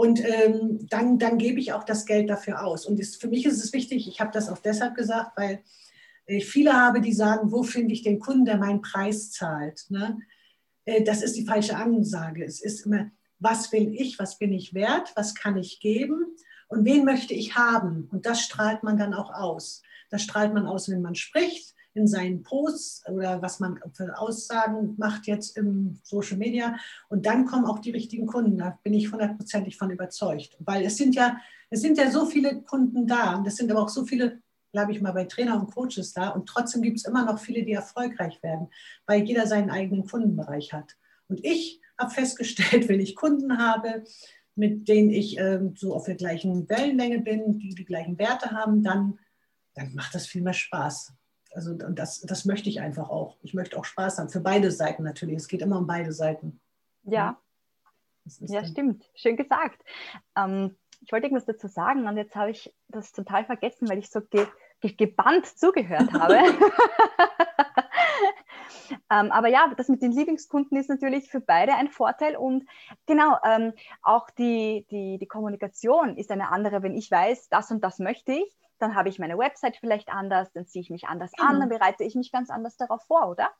Und 0.00 0.24
ähm, 0.24 0.86
dann, 0.88 1.18
dann 1.18 1.36
gebe 1.36 1.60
ich 1.60 1.74
auch 1.74 1.84
das 1.84 2.06
Geld 2.06 2.30
dafür 2.30 2.64
aus. 2.64 2.86
Und 2.86 2.98
das, 2.98 3.16
für 3.16 3.28
mich 3.28 3.44
ist 3.44 3.62
es 3.62 3.74
wichtig, 3.74 4.08
ich 4.08 4.18
habe 4.18 4.30
das 4.32 4.48
auch 4.48 4.58
deshalb 4.58 4.94
gesagt, 4.94 5.36
weil 5.36 5.60
ich 6.24 6.46
viele 6.46 6.72
habe, 6.72 7.02
die 7.02 7.12
sagen, 7.12 7.52
wo 7.52 7.62
finde 7.62 7.92
ich 7.92 8.02
den 8.02 8.18
Kunden, 8.18 8.46
der 8.46 8.56
meinen 8.56 8.80
Preis 8.80 9.30
zahlt? 9.30 9.84
Ne? 9.90 10.18
Äh, 10.90 11.04
das 11.04 11.22
ist 11.22 11.36
die 11.36 11.46
falsche 11.46 11.76
Ansage. 11.76 12.44
Es 12.44 12.60
ist 12.60 12.86
immer, 12.86 13.10
was 13.38 13.72
will 13.72 13.94
ich, 13.94 14.18
was 14.18 14.38
bin 14.38 14.52
ich 14.52 14.74
wert, 14.74 15.12
was 15.16 15.34
kann 15.34 15.56
ich 15.56 15.80
geben 15.80 16.26
und 16.68 16.84
wen 16.84 17.04
möchte 17.04 17.32
ich 17.32 17.56
haben? 17.56 18.08
Und 18.10 18.26
das 18.26 18.42
strahlt 18.42 18.82
man 18.82 18.98
dann 18.98 19.14
auch 19.14 19.32
aus. 19.32 19.82
Das 20.10 20.22
strahlt 20.22 20.52
man 20.52 20.66
aus, 20.66 20.88
wenn 20.88 21.02
man 21.02 21.14
spricht, 21.14 21.74
in 21.94 22.06
seinen 22.06 22.42
Posts 22.42 23.08
oder 23.08 23.42
was 23.42 23.58
man 23.58 23.80
für 23.94 24.16
Aussagen 24.16 24.94
macht 24.96 25.26
jetzt 25.26 25.56
im 25.56 25.98
Social 26.04 26.36
Media. 26.36 26.76
Und 27.08 27.26
dann 27.26 27.46
kommen 27.46 27.64
auch 27.64 27.80
die 27.80 27.90
richtigen 27.90 28.26
Kunden. 28.26 28.58
Da 28.58 28.78
bin 28.84 28.94
ich 28.94 29.10
hundertprozentig 29.10 29.76
von 29.76 29.90
überzeugt. 29.90 30.56
Weil 30.60 30.84
es 30.84 30.96
sind 30.96 31.16
ja, 31.16 31.38
es 31.68 31.80
sind 31.80 31.98
ja 31.98 32.10
so 32.10 32.26
viele 32.26 32.62
Kunden 32.62 33.06
da 33.08 33.36
und 33.36 33.46
es 33.46 33.56
sind 33.56 33.70
aber 33.72 33.82
auch 33.82 33.88
so 33.88 34.04
viele 34.04 34.40
bleibe 34.72 34.92
ich 34.92 35.00
mal 35.00 35.12
bei 35.12 35.24
Trainer 35.24 35.60
und 35.60 35.72
Coaches 35.72 36.12
da. 36.12 36.28
Und 36.30 36.46
trotzdem 36.46 36.82
gibt 36.82 36.98
es 36.98 37.04
immer 37.04 37.24
noch 37.24 37.38
viele, 37.38 37.64
die 37.64 37.72
erfolgreich 37.72 38.42
werden, 38.42 38.68
weil 39.06 39.22
jeder 39.22 39.46
seinen 39.46 39.70
eigenen 39.70 40.06
Kundenbereich 40.06 40.72
hat. 40.72 40.96
Und 41.28 41.44
ich 41.44 41.80
habe 41.98 42.10
festgestellt, 42.10 42.88
wenn 42.88 43.00
ich 43.00 43.16
Kunden 43.16 43.58
habe, 43.58 44.04
mit 44.54 44.88
denen 44.88 45.10
ich 45.10 45.38
ähm, 45.38 45.74
so 45.76 45.94
auf 45.94 46.04
der 46.04 46.16
gleichen 46.16 46.68
Wellenlänge 46.68 47.20
bin, 47.20 47.58
die 47.58 47.74
die 47.74 47.84
gleichen 47.84 48.18
Werte 48.18 48.50
haben, 48.50 48.82
dann, 48.82 49.18
dann 49.74 49.94
macht 49.94 50.14
das 50.14 50.26
viel 50.26 50.42
mehr 50.42 50.52
Spaß. 50.52 51.12
Also 51.52 51.72
und 51.72 51.98
das, 51.98 52.20
das 52.20 52.44
möchte 52.44 52.68
ich 52.68 52.80
einfach 52.80 53.10
auch. 53.10 53.36
Ich 53.42 53.54
möchte 53.54 53.76
auch 53.76 53.84
Spaß 53.84 54.18
haben, 54.18 54.28
für 54.28 54.40
beide 54.40 54.70
Seiten 54.70 55.02
natürlich. 55.02 55.36
Es 55.36 55.48
geht 55.48 55.62
immer 55.62 55.78
um 55.78 55.86
beide 55.86 56.12
Seiten. 56.12 56.60
Ja, 57.04 57.40
ja, 58.40 58.64
stimmt. 58.64 59.10
Schön 59.14 59.36
gesagt. 59.36 59.82
Ähm, 60.36 60.76
ich 61.00 61.12
wollte 61.12 61.26
irgendwas 61.26 61.46
dazu 61.46 61.66
sagen 61.66 62.06
und 62.06 62.16
jetzt 62.16 62.36
habe 62.36 62.50
ich 62.50 62.72
das 62.88 63.12
total 63.12 63.44
vergessen, 63.44 63.88
weil 63.88 63.98
ich 63.98 64.10
so 64.10 64.20
ge 64.20 64.46
ge 64.80 64.92
gebannt 64.92 65.46
zugehört 65.46 66.12
habe. 66.12 66.38
ähm, 69.10 69.30
aber 69.30 69.48
ja, 69.48 69.72
das 69.76 69.88
mit 69.88 70.02
den 70.02 70.12
Lieblingskunden 70.12 70.76
ist 70.78 70.88
natürlich 70.88 71.30
für 71.30 71.40
beide 71.40 71.74
ein 71.74 71.88
Vorteil 71.88 72.36
und 72.36 72.66
genau, 73.06 73.36
ähm, 73.44 73.72
auch 74.02 74.30
die, 74.30 74.86
die, 74.90 75.18
die 75.18 75.26
Kommunikation 75.26 76.16
ist 76.16 76.30
eine 76.30 76.50
andere, 76.50 76.82
wenn 76.82 76.96
ich 76.96 77.10
weiß, 77.10 77.48
das 77.48 77.70
und 77.70 77.84
das 77.84 77.98
möchte 77.98 78.32
ich, 78.32 78.56
dann 78.78 78.94
habe 78.94 79.10
ich 79.10 79.18
meine 79.18 79.36
Website 79.36 79.76
vielleicht 79.76 80.08
anders, 80.08 80.50
dann 80.52 80.66
ziehe 80.66 80.82
ich 80.82 80.90
mich 80.90 81.06
anders 81.08 81.32
mhm. 81.38 81.46
an, 81.46 81.60
dann 81.60 81.68
bereite 81.68 82.04
ich 82.04 82.14
mich 82.14 82.32
ganz 82.32 82.50
anders 82.50 82.76
darauf 82.76 83.02
vor, 83.02 83.28
oder? 83.28 83.50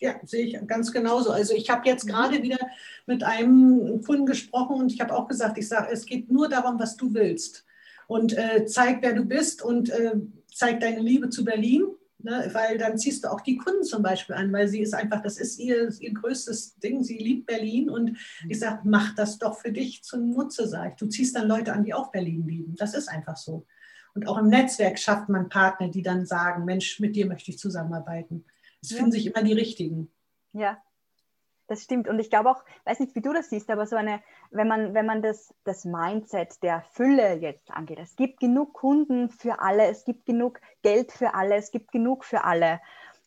Ja, 0.00 0.14
sehe 0.24 0.46
ich 0.46 0.66
ganz 0.66 0.92
genauso. 0.92 1.30
Also 1.30 1.54
ich 1.54 1.70
habe 1.70 1.88
jetzt 1.88 2.04
mhm. 2.04 2.08
gerade 2.10 2.42
wieder 2.42 2.58
mit 3.06 3.22
einem 3.22 4.02
Kunden 4.02 4.26
gesprochen 4.26 4.76
und 4.76 4.92
ich 4.92 5.00
habe 5.00 5.14
auch 5.14 5.28
gesagt, 5.28 5.58
ich 5.58 5.68
sage, 5.68 5.88
es 5.92 6.06
geht 6.06 6.30
nur 6.30 6.48
darum, 6.48 6.78
was 6.78 6.96
du 6.96 7.14
willst. 7.14 7.64
Und 8.06 8.36
äh, 8.36 8.66
zeig, 8.66 8.98
wer 9.00 9.14
du 9.14 9.24
bist 9.24 9.62
und 9.62 9.90
äh, 9.90 10.12
zeig 10.52 10.80
deine 10.80 11.00
Liebe 11.00 11.30
zu 11.30 11.44
Berlin, 11.44 11.84
ne? 12.18 12.50
weil 12.52 12.76
dann 12.76 12.98
ziehst 12.98 13.24
du 13.24 13.28
auch 13.30 13.40
die 13.40 13.56
Kunden 13.56 13.82
zum 13.84 14.02
Beispiel 14.02 14.34
an, 14.34 14.52
weil 14.52 14.68
sie 14.68 14.80
ist 14.80 14.94
einfach, 14.94 15.22
das 15.22 15.38
ist 15.38 15.58
ihr, 15.58 15.90
ihr 16.00 16.12
größtes 16.12 16.76
Ding, 16.80 17.02
sie 17.02 17.16
liebt 17.16 17.46
Berlin 17.46 17.88
und 17.88 18.12
mhm. 18.12 18.50
ich 18.50 18.58
sage, 18.58 18.80
mach 18.84 19.14
das 19.14 19.38
doch 19.38 19.58
für 19.58 19.72
dich 19.72 20.02
zum 20.02 20.30
Nutze, 20.30 20.68
sage 20.68 20.90
ich. 20.90 20.96
Du 20.96 21.06
ziehst 21.06 21.36
dann 21.36 21.48
Leute 21.48 21.72
an, 21.72 21.84
die 21.84 21.94
auch 21.94 22.10
Berlin 22.10 22.46
lieben. 22.46 22.74
Das 22.76 22.94
ist 22.94 23.08
einfach 23.08 23.36
so. 23.36 23.64
Und 24.14 24.28
auch 24.28 24.38
im 24.38 24.48
Netzwerk 24.48 24.98
schafft 24.98 25.28
man 25.28 25.48
Partner, 25.48 25.88
die 25.88 26.02
dann 26.02 26.24
sagen, 26.24 26.64
Mensch, 26.64 27.00
mit 27.00 27.16
dir 27.16 27.26
möchte 27.26 27.50
ich 27.50 27.58
zusammenarbeiten. 27.58 28.44
Es 28.84 28.90
ja. 28.90 28.96
finden 28.98 29.12
sich 29.12 29.26
immer 29.26 29.42
die 29.42 29.54
richtigen. 29.54 30.10
Ja, 30.52 30.76
das 31.68 31.82
stimmt. 31.82 32.06
Und 32.06 32.18
ich 32.18 32.28
glaube 32.28 32.50
auch, 32.50 32.62
weiß 32.84 33.00
nicht, 33.00 33.14
wie 33.14 33.22
du 33.22 33.32
das 33.32 33.48
siehst, 33.48 33.70
aber 33.70 33.86
so 33.86 33.96
eine, 33.96 34.22
wenn 34.50 34.68
man, 34.68 34.92
wenn 34.92 35.06
man 35.06 35.22
das, 35.22 35.54
das 35.64 35.86
Mindset 35.86 36.62
der 36.62 36.82
Fülle 36.92 37.36
jetzt 37.36 37.70
angeht, 37.70 37.98
es 37.98 38.14
gibt 38.16 38.40
genug 38.40 38.74
Kunden 38.74 39.30
für 39.30 39.60
alle, 39.60 39.86
es 39.86 40.04
gibt 40.04 40.26
genug 40.26 40.60
Geld 40.82 41.12
für 41.12 41.34
alle, 41.34 41.56
es 41.56 41.70
gibt 41.70 41.92
genug 41.92 42.26
für 42.26 42.44
alle. 42.44 42.80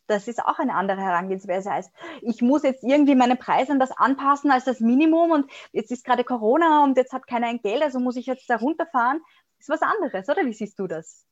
Das 0.05 0.27
ist 0.27 0.39
auch 0.39 0.59
eine 0.59 0.75
andere 0.75 1.01
Herangehensweise 1.01 1.71
heißt, 1.71 1.91
ich 2.21 2.41
muss 2.41 2.63
jetzt 2.63 2.83
irgendwie 2.83 3.15
meine 3.15 3.35
Preise 3.35 3.71
an 3.71 3.79
das 3.79 3.91
anpassen 3.91 4.51
als 4.51 4.63
das 4.63 4.79
Minimum 4.79 5.31
und 5.31 5.51
jetzt 5.71 5.91
ist 5.91 6.05
gerade 6.05 6.23
Corona 6.23 6.83
und 6.83 6.95
jetzt 6.95 7.13
hat 7.13 7.25
keiner 7.27 7.47
ein 7.47 7.61
Geld, 7.61 7.81
also 7.81 7.99
muss 7.99 8.15
ich 8.15 8.27
jetzt 8.27 8.49
da 8.49 8.57
runterfahren. 8.57 9.19
Das 9.57 9.67
ist 9.67 9.69
was 9.69 9.81
anderes, 9.81 10.29
oder 10.29 10.45
wie 10.45 10.53
siehst 10.53 10.77
du 10.77 10.85
das? 10.85 11.25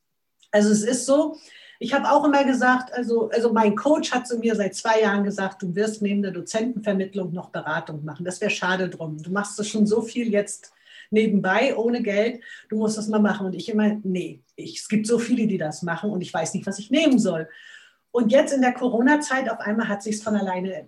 Also 0.51 0.69
es 0.69 0.83
ist 0.83 1.05
so, 1.05 1.37
ich 1.79 1.93
habe 1.93 2.09
auch 2.09 2.23
immer 2.23 2.43
gesagt, 2.43 2.93
also, 2.93 3.29
also 3.29 3.51
mein 3.51 3.75
Coach 3.75 4.11
hat 4.11 4.27
zu 4.27 4.37
mir 4.37 4.55
seit 4.55 4.75
zwei 4.75 5.01
Jahren 5.01 5.23
gesagt, 5.23 5.61
du 5.61 5.75
wirst 5.75 6.01
neben 6.01 6.21
der 6.21 6.31
Dozentenvermittlung 6.31 7.33
noch 7.33 7.49
Beratung 7.49 8.03
machen. 8.05 8.25
Das 8.25 8.39
wäre 8.39 8.51
schade 8.51 8.89
drum. 8.89 9.21
Du 9.21 9.31
machst 9.31 9.59
das 9.59 9.67
schon 9.67 9.85
so 9.85 10.01
viel 10.01 10.31
jetzt 10.31 10.71
nebenbei, 11.11 11.75
ohne 11.75 12.01
Geld. 12.01 12.41
Du 12.69 12.77
musst 12.77 12.97
das 12.97 13.07
mal 13.07 13.19
machen. 13.19 13.45
Und 13.47 13.53
ich 13.53 13.69
immer, 13.69 13.97
nee, 14.03 14.41
ich, 14.55 14.79
es 14.79 14.87
gibt 14.87 15.05
so 15.05 15.19
viele, 15.19 15.47
die 15.47 15.57
das 15.57 15.81
machen 15.81 16.09
und 16.09 16.21
ich 16.21 16.33
weiß 16.33 16.53
nicht, 16.53 16.65
was 16.65 16.79
ich 16.79 16.91
nehmen 16.91 17.19
soll. 17.19 17.49
Und 18.11 18.31
jetzt 18.31 18.53
in 18.53 18.61
der 18.61 18.73
Corona-Zeit 18.73 19.49
auf 19.49 19.59
einmal 19.59 19.89
hat 19.89 20.01
sich 20.01 20.15
es 20.15 20.23
von 20.23 20.35
alleine 20.35 20.87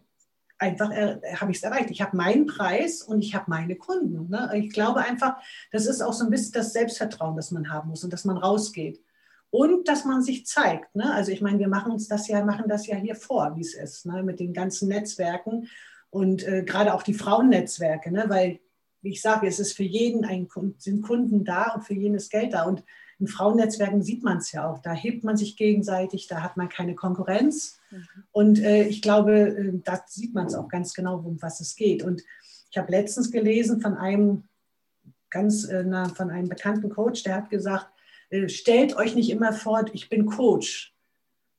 einfach 0.59 0.89
habe 0.89 1.51
ich 1.51 1.57
es 1.57 1.63
erreicht. 1.63 1.91
Ich 1.91 2.01
habe 2.01 2.17
meinen 2.17 2.47
Preis 2.47 3.03
und 3.03 3.21
ich 3.21 3.35
habe 3.35 3.45
meine 3.47 3.75
Kunden. 3.75 4.27
Ne? 4.27 4.49
Ich 4.55 4.71
glaube 4.71 5.01
einfach, 5.01 5.35
das 5.71 5.85
ist 5.85 6.01
auch 6.01 6.13
so 6.13 6.23
ein 6.23 6.31
bisschen 6.31 6.53
das 6.53 6.73
Selbstvertrauen, 6.73 7.35
das 7.35 7.51
man 7.51 7.69
haben 7.69 7.89
muss 7.89 8.03
und 8.03 8.11
dass 8.11 8.25
man 8.25 8.37
rausgeht 8.37 8.99
und 9.49 9.87
dass 9.87 10.05
man 10.05 10.21
sich 10.21 10.45
zeigt. 10.45 10.95
Ne? 10.95 11.13
Also 11.13 11.31
ich 11.31 11.41
meine, 11.41 11.59
wir 11.59 11.67
machen 11.67 11.91
uns 11.91 12.07
das 12.07 12.27
ja, 12.27 12.43
machen 12.43 12.67
das 12.67 12.87
ja 12.87 12.95
hier 12.95 13.15
vor, 13.15 13.55
wie 13.55 13.61
es 13.61 13.73
ist, 13.73 14.05
ne? 14.05 14.23
mit 14.23 14.39
den 14.39 14.53
ganzen 14.53 14.89
Netzwerken 14.89 15.67
und 16.09 16.47
äh, 16.47 16.63
gerade 16.63 16.93
auch 16.93 17.03
die 17.03 17.13
Frauennetzwerke, 17.13 18.11
ne? 18.11 18.25
weil 18.27 18.59
wie 19.01 19.11
ich 19.11 19.21
sage, 19.21 19.47
es 19.47 19.59
ist 19.59 19.73
für 19.73 19.83
jeden 19.83 20.25
ein, 20.25 20.47
sind 20.77 21.01
Kunden 21.01 21.45
da 21.45 21.73
und 21.73 21.83
für 21.83 21.93
jeden 21.93 22.15
ist 22.15 22.31
Geld 22.31 22.53
da. 22.53 22.63
Und 22.63 22.83
in 23.19 23.27
Frauennetzwerken 23.27 24.01
sieht 24.01 24.23
man 24.23 24.37
es 24.37 24.51
ja 24.51 24.69
auch. 24.69 24.79
Da 24.79 24.93
hebt 24.93 25.23
man 25.23 25.37
sich 25.37 25.55
gegenseitig, 25.55 26.27
da 26.27 26.41
hat 26.41 26.57
man 26.57 26.69
keine 26.69 26.95
Konkurrenz. 26.95 27.79
Mhm. 27.89 28.07
Und 28.31 28.59
äh, 28.59 28.83
ich 28.83 29.01
glaube, 29.01 29.33
äh, 29.33 29.71
da 29.83 30.03
sieht 30.07 30.33
man 30.33 30.47
es 30.47 30.55
auch 30.55 30.67
ganz 30.67 30.93
genau, 30.93 31.19
um 31.19 31.41
was 31.41 31.59
es 31.59 31.75
geht. 31.75 32.03
Und 32.03 32.23
ich 32.69 32.77
habe 32.77 32.91
letztens 32.91 33.31
gelesen 33.31 33.81
von 33.81 33.95
einem 33.95 34.43
ganz 35.29 35.65
äh, 35.65 35.83
na, 35.85 36.09
von 36.09 36.29
einem 36.29 36.49
bekannten 36.49 36.89
Coach, 36.89 37.23
der 37.23 37.35
hat 37.35 37.49
gesagt, 37.49 37.87
stellt 38.47 38.95
euch 38.95 39.15
nicht 39.15 39.29
immer 39.29 39.53
vor, 39.53 39.85
ich 39.93 40.09
bin 40.09 40.25
Coach 40.25 40.93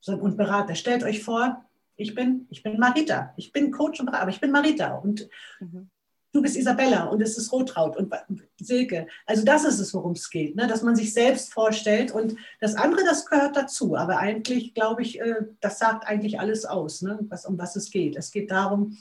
und 0.06 0.36
Berater. 0.36 0.74
Stellt 0.74 1.02
euch 1.02 1.22
vor, 1.22 1.64
ich 1.96 2.14
bin, 2.14 2.46
ich 2.50 2.62
bin 2.62 2.78
Marita. 2.78 3.32
Ich 3.36 3.52
bin 3.52 3.70
Coach 3.70 4.00
und 4.00 4.06
Berater, 4.06 4.22
aber 4.22 4.30
ich 4.30 4.40
bin 4.40 4.50
Marita. 4.50 4.94
Und 4.96 5.28
mhm 5.60 5.90
du 6.32 6.42
bist 6.42 6.56
Isabella 6.56 7.04
und 7.04 7.20
es 7.20 7.36
ist 7.38 7.52
Rotraut 7.52 7.96
und 7.96 8.12
Silke. 8.60 9.06
Also 9.26 9.44
das 9.44 9.64
ist 9.64 9.78
es, 9.78 9.94
worum 9.94 10.12
es 10.12 10.30
geht, 10.30 10.56
ne? 10.56 10.66
dass 10.66 10.82
man 10.82 10.96
sich 10.96 11.12
selbst 11.12 11.52
vorstellt 11.52 12.12
und 12.12 12.36
das 12.60 12.74
andere, 12.74 13.04
das 13.04 13.26
gehört 13.26 13.56
dazu. 13.56 13.96
Aber 13.96 14.18
eigentlich, 14.18 14.74
glaube 14.74 15.02
ich, 15.02 15.20
äh, 15.20 15.46
das 15.60 15.78
sagt 15.78 16.06
eigentlich 16.06 16.38
alles 16.38 16.64
aus, 16.64 17.02
ne? 17.02 17.18
was, 17.28 17.46
um 17.46 17.58
was 17.58 17.76
es 17.76 17.90
geht. 17.90 18.16
Es 18.16 18.30
geht 18.30 18.50
darum, 18.50 18.98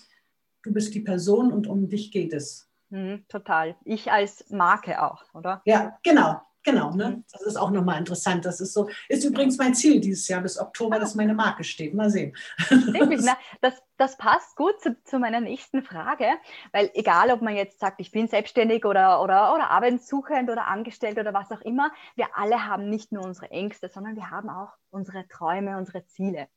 du 0.63 0.73
bist 0.73 0.93
die 0.93 1.01
Person 1.01 1.51
und 1.51 1.67
um 1.67 1.89
dich 1.89 2.11
geht 2.11 2.33
es. 2.33 2.69
Mhm, 2.89 3.25
total. 3.27 3.75
Ich 3.83 4.11
als 4.11 4.49
Marke 4.49 5.01
auch, 5.03 5.23
oder? 5.33 5.61
Ja, 5.65 5.97
genau. 6.03 6.41
Genau, 6.67 6.91
ne? 6.91 7.11
Mhm. 7.11 7.23
das 7.31 7.43
ist 7.43 7.55
auch 7.55 7.71
nochmal 7.71 7.97
interessant. 7.97 8.43
Das 8.43 8.59
ist 8.59 8.73
so, 8.73 8.89
ist 9.07 9.23
übrigens 9.23 9.57
mein 9.57 9.73
Ziel 9.73 10.01
dieses 10.01 10.27
Jahr 10.27 10.41
bis 10.41 10.59
Oktober, 10.59 10.99
dass 10.99 11.15
meine 11.15 11.33
Marke 11.33 11.63
steht. 11.63 11.93
Mal 11.93 12.09
sehen. 12.09 12.35
Wirklich, 12.67 13.21
na, 13.23 13.37
das, 13.61 13.81
das 13.95 14.17
passt 14.17 14.57
gut 14.57 14.77
zu, 14.81 15.01
zu, 15.05 15.17
meiner 15.17 15.39
nächsten 15.39 15.81
Frage, 15.81 16.25
weil 16.73 16.91
egal, 16.93 17.31
ob 17.31 17.41
man 17.41 17.55
jetzt 17.55 17.79
sagt, 17.79 18.01
ich 18.01 18.11
bin 18.11 18.27
selbstständig 18.27 18.83
oder, 18.83 19.21
oder, 19.21 19.53
oder 19.53 19.69
arbeitssuchend 19.69 20.49
oder 20.49 20.67
angestellt 20.67 21.17
oder 21.17 21.33
was 21.33 21.49
auch 21.53 21.61
immer, 21.61 21.89
wir 22.17 22.35
alle 22.35 22.65
haben 22.65 22.89
nicht 22.89 23.13
nur 23.13 23.23
unsere 23.23 23.49
Ängste, 23.49 23.87
sondern 23.87 24.17
wir 24.17 24.29
haben 24.29 24.49
auch 24.49 24.73
unsere 24.89 25.25
Träume, 25.29 25.77
unsere 25.77 26.05
Ziele. 26.07 26.49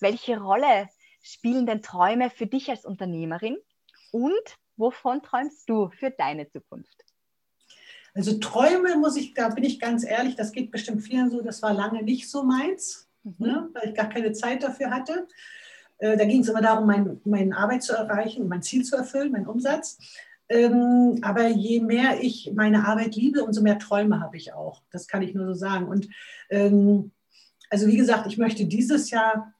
Welche 0.00 0.40
Rolle 0.40 0.88
spielen 1.20 1.66
denn 1.66 1.82
Träume 1.82 2.30
für 2.30 2.46
dich 2.46 2.70
als 2.70 2.86
Unternehmerin 2.86 3.58
und 4.10 4.56
wovon 4.78 5.22
träumst 5.22 5.68
du 5.68 5.90
für 5.90 6.10
deine 6.10 6.48
Zukunft? 6.48 7.04
Also 8.14 8.38
Träume 8.38 8.96
muss 8.96 9.16
ich, 9.16 9.34
da 9.34 9.48
bin 9.48 9.64
ich 9.64 9.80
ganz 9.80 10.04
ehrlich, 10.04 10.36
das 10.36 10.52
geht 10.52 10.70
bestimmt 10.70 11.02
vielen 11.02 11.30
so, 11.30 11.42
das 11.42 11.62
war 11.62 11.74
lange 11.74 12.02
nicht 12.02 12.30
so 12.30 12.44
meins, 12.44 13.08
mhm. 13.24 13.34
ne, 13.38 13.68
weil 13.74 13.88
ich 13.88 13.94
gar 13.94 14.08
keine 14.08 14.32
Zeit 14.32 14.62
dafür 14.62 14.90
hatte. 14.90 15.26
Äh, 15.98 16.16
da 16.16 16.24
ging 16.24 16.40
es 16.40 16.48
immer 16.48 16.62
darum, 16.62 16.86
mein, 16.86 17.20
meine 17.24 17.56
Arbeit 17.56 17.82
zu 17.82 17.92
erreichen, 17.92 18.48
mein 18.48 18.62
Ziel 18.62 18.84
zu 18.84 18.96
erfüllen, 18.96 19.32
meinen 19.32 19.48
Umsatz. 19.48 19.98
Ähm, 20.48 21.18
aber 21.22 21.48
je 21.48 21.80
mehr 21.80 22.22
ich 22.22 22.52
meine 22.54 22.86
Arbeit 22.86 23.16
liebe, 23.16 23.42
umso 23.42 23.62
mehr 23.62 23.78
Träume 23.78 24.20
habe 24.20 24.36
ich 24.36 24.52
auch. 24.52 24.82
Das 24.90 25.08
kann 25.08 25.22
ich 25.22 25.34
nur 25.34 25.46
so 25.46 25.54
sagen. 25.54 25.86
Und 25.86 26.08
ähm, 26.50 27.12
also 27.70 27.86
wie 27.86 27.96
gesagt, 27.96 28.26
ich 28.26 28.38
möchte 28.38 28.66
dieses 28.66 29.10
Jahr 29.10 29.52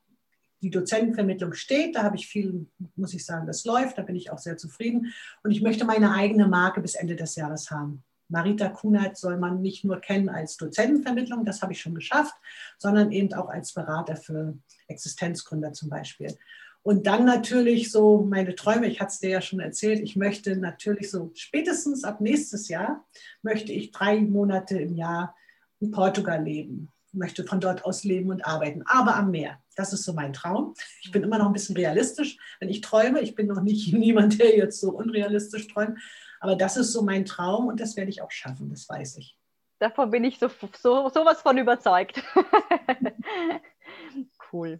die 0.63 0.71
Dozentenvermittlung 0.71 1.55
steht. 1.55 1.97
Da 1.97 2.03
habe 2.03 2.17
ich 2.17 2.27
viel, 2.27 2.67
muss 2.97 3.15
ich 3.15 3.25
sagen, 3.25 3.47
das 3.47 3.65
läuft. 3.65 3.99
Da 3.99 4.03
bin 4.03 4.17
ich 4.17 4.31
auch 4.31 4.39
sehr 4.39 4.57
zufrieden. 4.57 5.13
Und 5.43 5.51
ich 5.51 5.63
möchte 5.63 5.85
meine 5.85 6.13
eigene 6.13 6.47
Marke 6.47 6.81
bis 6.81 6.95
Ende 6.95 7.17
des 7.17 7.37
Jahres 7.37 7.71
haben. 7.71 8.03
Marita 8.35 8.69
Kunert 8.69 9.17
soll 9.17 9.39
man 9.39 9.63
nicht 9.63 9.85
nur 9.85 10.01
kennen 10.01 10.29
als 10.29 10.57
Dozentenvermittlung, 10.57 11.45
das 11.45 11.63
habe 11.63 11.73
ich 11.73 11.81
schon 11.81 11.95
geschafft, 11.95 12.35
sondern 12.79 13.13
eben 13.13 13.33
auch 13.33 13.49
als 13.49 13.73
Berater 13.73 14.17
für 14.17 14.59
Existenzgründer 14.89 15.73
zum 15.73 15.89
Beispiel. 15.89 16.37
Und 16.83 17.07
dann 17.07 17.25
natürlich 17.25 17.93
so 17.93 18.27
meine 18.29 18.57
Träume, 18.57 18.89
ich 18.89 19.01
hatte 19.01 19.13
es 19.13 19.21
dir 19.21 19.31
ja 19.31 19.41
schon 19.41 19.61
erzählt, 19.61 20.01
ich 20.01 20.17
möchte 20.17 20.57
natürlich 20.57 21.13
so 21.13 21.31
spätestens 21.35 22.03
ab 22.03 22.21
nächstes 22.21 22.69
Jahr, 22.69 23.07
möchte 23.41 23.73
ich 23.73 23.93
drei 23.93 24.21
Monate 24.21 24.79
im 24.79 24.97
Jahr 24.97 25.37
in 25.79 25.93
Portugal 25.93 26.43
leben, 26.43 26.91
möchte 27.13 27.45
von 27.45 27.61
dort 27.61 27.85
aus 27.85 28.03
leben 28.03 28.31
und 28.31 28.45
arbeiten, 28.45 28.83
aber 28.85 29.15
am 29.15 29.31
Meer. 29.31 29.61
Das 29.77 29.93
ist 29.93 30.03
so 30.03 30.13
mein 30.13 30.33
Traum. 30.33 30.75
Ich 31.03 31.13
bin 31.13 31.23
immer 31.23 31.39
noch 31.39 31.47
ein 31.47 31.53
bisschen 31.53 31.77
realistisch, 31.77 32.37
wenn 32.59 32.69
ich 32.69 32.81
träume. 32.81 33.21
Ich 33.21 33.35
bin 33.35 33.47
noch 33.47 33.63
nicht 33.63 33.93
niemand, 33.95 34.41
der 34.41 34.57
jetzt 34.57 34.81
so 34.81 34.91
unrealistisch 34.91 35.69
träumt. 35.69 35.99
Aber 36.45 36.57
das 36.57 36.77
ist 36.77 36.93
so 36.93 37.01
mein 37.01 37.25
Traum 37.25 37.69
und 37.69 37.81
das 37.81 37.97
werde 37.97 38.11
ich 38.11 38.21
auch 38.21 38.31
schaffen, 38.31 38.69
das 38.69 38.87
weiß 38.87 39.17
ich. 39.17 39.35
Davon 39.79 40.11
bin 40.11 40.25
ich 40.25 40.39
so, 40.39 40.51
so 40.79 41.09
sowas 41.09 41.41
von 41.41 41.57
überzeugt. 41.57 42.23
cool. 44.53 44.79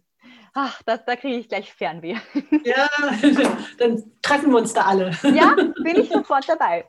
Ach, 0.53 0.83
das, 0.83 1.07
da 1.07 1.17
kriege 1.17 1.39
ich 1.39 1.49
gleich 1.49 1.73
Fernweh. 1.73 2.17
Ja, 2.67 2.87
dann 3.79 4.13
treffen 4.21 4.51
wir 4.51 4.59
uns 4.59 4.75
da 4.75 4.83
alle. 4.83 5.13
Ja, 5.23 5.55
bin 5.55 5.97
ich 5.97 6.11
sofort 6.11 6.47
dabei. 6.47 6.87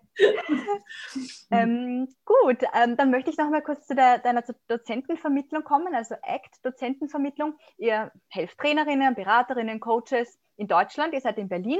ähm, 1.51 2.13
gut, 2.25 2.63
ähm, 2.73 2.97
dann 2.97 3.11
möchte 3.11 3.29
ich 3.29 3.37
noch 3.37 3.49
mal 3.49 3.61
kurz 3.61 3.87
zu 3.87 3.95
der, 3.95 4.19
deiner 4.19 4.43
Dozentenvermittlung 4.67 5.63
kommen, 5.63 5.95
also 5.95 6.15
ACT 6.21 6.59
Dozentenvermittlung. 6.63 7.53
Ihr 7.77 8.11
helft 8.27 8.57
Trainerinnen, 8.57 9.15
Beraterinnen, 9.15 9.79
Coaches 9.79 10.37
in 10.57 10.67
Deutschland, 10.67 11.13
ihr 11.13 11.21
seid 11.21 11.37
in 11.37 11.47
Berlin 11.47 11.79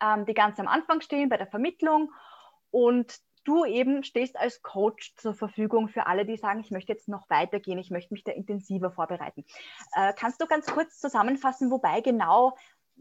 ähm, 0.00 0.26
die 0.26 0.34
ganz 0.34 0.58
am 0.58 0.68
Anfang 0.68 1.00
stehen 1.00 1.28
bei 1.28 1.36
der 1.36 1.46
Vermittlung 1.46 2.12
und 2.70 3.20
du 3.44 3.64
eben 3.64 4.04
stehst 4.04 4.36
als 4.38 4.62
Coach 4.62 5.14
zur 5.16 5.34
Verfügung 5.34 5.88
für 5.88 6.06
alle, 6.06 6.24
die 6.24 6.36
sagen, 6.36 6.60
ich 6.60 6.70
möchte 6.70 6.92
jetzt 6.92 7.08
noch 7.08 7.28
weitergehen, 7.28 7.78
ich 7.78 7.90
möchte 7.90 8.14
mich 8.14 8.24
da 8.24 8.32
intensiver 8.32 8.90
vorbereiten. 8.90 9.44
Äh, 9.94 10.12
kannst 10.16 10.40
du 10.40 10.46
ganz 10.46 10.66
kurz 10.66 10.98
zusammenfassen, 10.98 11.70
wobei 11.70 12.00
genau 12.00 12.56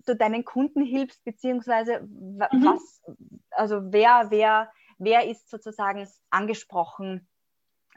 du 0.05 0.15
deinen 0.15 0.45
Kunden 0.45 0.81
hilfst, 0.83 1.23
beziehungsweise 1.23 2.01
mhm. 2.01 2.39
was, 2.49 3.03
also 3.51 3.91
wer, 3.91 4.27
wer, 4.29 4.71
wer 4.97 5.27
ist 5.27 5.49
sozusagen 5.49 6.07
angesprochen 6.29 7.27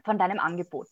von 0.04 0.18
deinem 0.18 0.38
Angebot? 0.38 0.88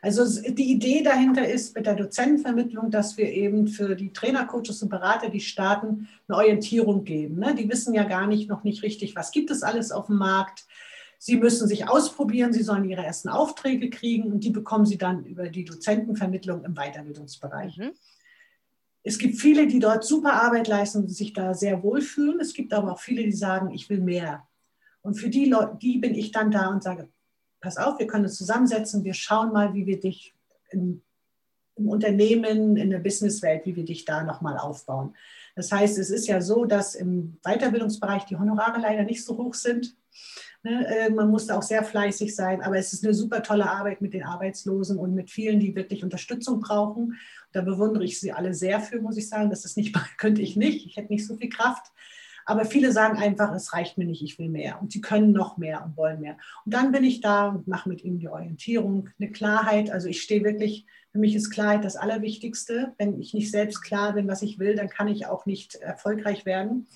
Also 0.00 0.42
die 0.42 0.72
Idee 0.72 1.02
dahinter 1.02 1.48
ist 1.48 1.74
mit 1.74 1.86
der 1.86 1.96
Dozentenvermittlung, 1.96 2.90
dass 2.90 3.16
wir 3.16 3.32
eben 3.32 3.66
für 3.66 3.96
die 3.96 4.12
Trainer, 4.12 4.46
Coaches 4.46 4.82
und 4.82 4.90
Berater, 4.90 5.28
die 5.28 5.40
starten, 5.40 6.08
eine 6.28 6.38
Orientierung 6.38 7.04
geben. 7.04 7.40
Ne? 7.40 7.54
Die 7.54 7.68
wissen 7.68 7.94
ja 7.94 8.04
gar 8.04 8.26
nicht, 8.26 8.48
noch 8.48 8.62
nicht 8.62 8.82
richtig, 8.82 9.16
was 9.16 9.32
gibt 9.32 9.50
es 9.50 9.62
alles 9.62 9.90
auf 9.90 10.06
dem 10.06 10.16
Markt. 10.16 10.66
Sie 11.18 11.36
müssen 11.36 11.66
sich 11.66 11.88
ausprobieren, 11.88 12.52
sie 12.52 12.62
sollen 12.62 12.88
ihre 12.88 13.04
ersten 13.04 13.28
Aufträge 13.28 13.90
kriegen 13.90 14.30
und 14.32 14.44
die 14.44 14.50
bekommen 14.50 14.86
sie 14.86 14.98
dann 14.98 15.24
über 15.24 15.48
die 15.48 15.64
Dozentenvermittlung 15.64 16.64
im 16.64 16.74
Weiterbildungsbereich. 16.74 17.76
Mhm. 17.78 17.90
Es 19.02 19.18
gibt 19.18 19.40
viele, 19.40 19.66
die 19.66 19.80
dort 19.80 20.04
super 20.04 20.34
Arbeit 20.34 20.68
leisten 20.68 20.98
und 20.98 21.08
sich 21.08 21.32
da 21.32 21.54
sehr 21.54 21.82
wohlfühlen. 21.82 22.40
Es 22.40 22.54
gibt 22.54 22.72
aber 22.72 22.92
auch 22.92 23.00
viele, 23.00 23.24
die 23.24 23.32
sagen, 23.32 23.72
ich 23.72 23.88
will 23.88 24.00
mehr. 24.00 24.46
Und 25.02 25.14
für 25.14 25.30
die 25.30 25.46
Leute, 25.46 25.78
die 25.80 25.98
bin 25.98 26.14
ich 26.14 26.30
dann 26.30 26.50
da 26.50 26.68
und 26.68 26.82
sage, 26.82 27.08
pass 27.60 27.76
auf, 27.76 27.98
wir 27.98 28.06
können 28.06 28.24
uns 28.24 28.36
zusammensetzen, 28.36 29.04
wir 29.04 29.14
schauen 29.14 29.52
mal, 29.52 29.74
wie 29.74 29.86
wir 29.86 30.00
dich 30.00 30.34
im, 30.70 31.02
im 31.76 31.88
Unternehmen, 31.88 32.76
in 32.76 32.90
der 32.90 32.98
Businesswelt, 32.98 33.66
wie 33.66 33.76
wir 33.76 33.84
dich 33.84 34.04
da 34.04 34.22
nochmal 34.22 34.58
aufbauen. 34.58 35.14
Das 35.54 35.72
heißt, 35.72 35.98
es 35.98 36.10
ist 36.10 36.28
ja 36.28 36.40
so, 36.40 36.64
dass 36.64 36.94
im 36.94 37.38
Weiterbildungsbereich 37.42 38.24
die 38.26 38.36
Honorare 38.36 38.80
leider 38.80 39.02
nicht 39.02 39.24
so 39.24 39.36
hoch 39.36 39.54
sind. 39.54 39.96
Ne, 40.62 40.86
äh, 40.86 41.10
man 41.10 41.30
muss 41.30 41.46
da 41.46 41.56
auch 41.56 41.62
sehr 41.62 41.84
fleißig 41.84 42.34
sein, 42.34 42.62
aber 42.62 42.78
es 42.78 42.92
ist 42.92 43.04
eine 43.04 43.14
super 43.14 43.42
tolle 43.44 43.70
Arbeit 43.70 44.00
mit 44.00 44.12
den 44.12 44.24
Arbeitslosen 44.24 44.98
und 44.98 45.14
mit 45.14 45.30
vielen, 45.30 45.60
die 45.60 45.76
wirklich 45.76 46.02
Unterstützung 46.02 46.60
brauchen. 46.60 47.16
Da 47.52 47.62
bewundere 47.62 48.04
ich 48.04 48.18
sie 48.18 48.32
alle 48.32 48.54
sehr 48.54 48.80
für, 48.80 49.00
muss 49.00 49.16
ich 49.16 49.28
sagen. 49.28 49.50
Das 49.50 49.64
ist 49.64 49.76
nicht, 49.76 49.96
könnte 50.18 50.42
ich 50.42 50.56
nicht. 50.56 50.86
Ich 50.86 50.96
hätte 50.96 51.12
nicht 51.12 51.26
so 51.26 51.36
viel 51.36 51.48
Kraft. 51.48 51.92
Aber 52.48 52.64
viele 52.64 52.92
sagen 52.92 53.18
einfach, 53.18 53.52
es 53.52 53.74
reicht 53.74 53.98
mir 53.98 54.06
nicht, 54.06 54.22
ich 54.22 54.38
will 54.38 54.48
mehr. 54.48 54.80
Und 54.80 54.90
sie 54.90 55.02
können 55.02 55.32
noch 55.32 55.58
mehr 55.58 55.84
und 55.84 55.98
wollen 55.98 56.18
mehr. 56.18 56.38
Und 56.64 56.72
dann 56.72 56.92
bin 56.92 57.04
ich 57.04 57.20
da 57.20 57.48
und 57.48 57.68
mache 57.68 57.90
mit 57.90 58.02
ihnen 58.02 58.18
die 58.18 58.30
Orientierung, 58.30 59.10
eine 59.20 59.30
Klarheit. 59.30 59.90
Also 59.90 60.08
ich 60.08 60.22
stehe 60.22 60.42
wirklich, 60.42 60.86
für 61.12 61.18
mich 61.18 61.34
ist 61.34 61.50
Klarheit 61.50 61.84
das 61.84 61.96
Allerwichtigste. 61.96 62.94
Wenn 62.96 63.20
ich 63.20 63.34
nicht 63.34 63.50
selbst 63.50 63.82
klar 63.82 64.14
bin, 64.14 64.28
was 64.28 64.40
ich 64.40 64.58
will, 64.58 64.76
dann 64.76 64.88
kann 64.88 65.08
ich 65.08 65.26
auch 65.26 65.44
nicht 65.44 65.74
erfolgreich 65.74 66.46
werden. 66.46 66.86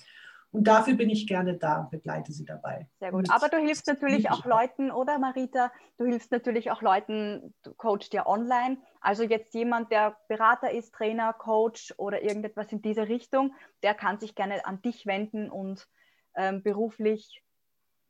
Und 0.53 0.65
dafür 0.65 0.93
bin 0.93 1.09
ich 1.09 1.25
gerne 1.25 1.57
da 1.57 1.79
und 1.79 1.89
begleite 1.89 2.31
sie 2.31 2.45
dabei. 2.45 2.87
Sehr 2.99 3.11
gut. 3.11 3.27
Aber 3.31 3.49
du 3.49 3.57
hilfst 3.57 3.87
natürlich 3.87 4.29
auch 4.29 4.45
Leuten, 4.45 4.91
oder 4.91 5.17
Marita? 5.17 5.71
Du 5.97 6.05
hilfst 6.05 6.31
natürlich 6.31 6.69
auch 6.69 6.83
Leuten, 6.83 7.55
du 7.63 7.73
coachst 7.73 8.13
ja 8.13 8.27
online. 8.27 8.77
Also 9.01 9.23
jetzt 9.23 9.55
jemand, 9.55 9.91
der 9.91 10.15
Berater 10.27 10.69
ist, 10.69 10.93
Trainer, 10.93 11.33
Coach 11.33 11.91
oder 11.97 12.21
irgendetwas 12.21 12.71
in 12.71 12.83
diese 12.83 13.07
Richtung, 13.07 13.55
der 13.81 13.95
kann 13.95 14.19
sich 14.19 14.35
gerne 14.35 14.63
an 14.63 14.79
dich 14.83 15.07
wenden 15.07 15.49
und 15.49 15.87
ähm, 16.35 16.61
beruflich, 16.61 17.43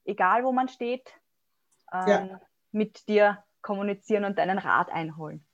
egal 0.04 0.44
wo 0.44 0.52
man 0.52 0.68
steht, 0.68 1.14
ähm, 1.94 2.08
ja. 2.08 2.42
mit 2.74 3.08
dir 3.08 3.42
kommunizieren 3.62 4.26
und 4.26 4.38
deinen 4.38 4.58
Rat 4.58 4.92
einholen. 4.92 5.46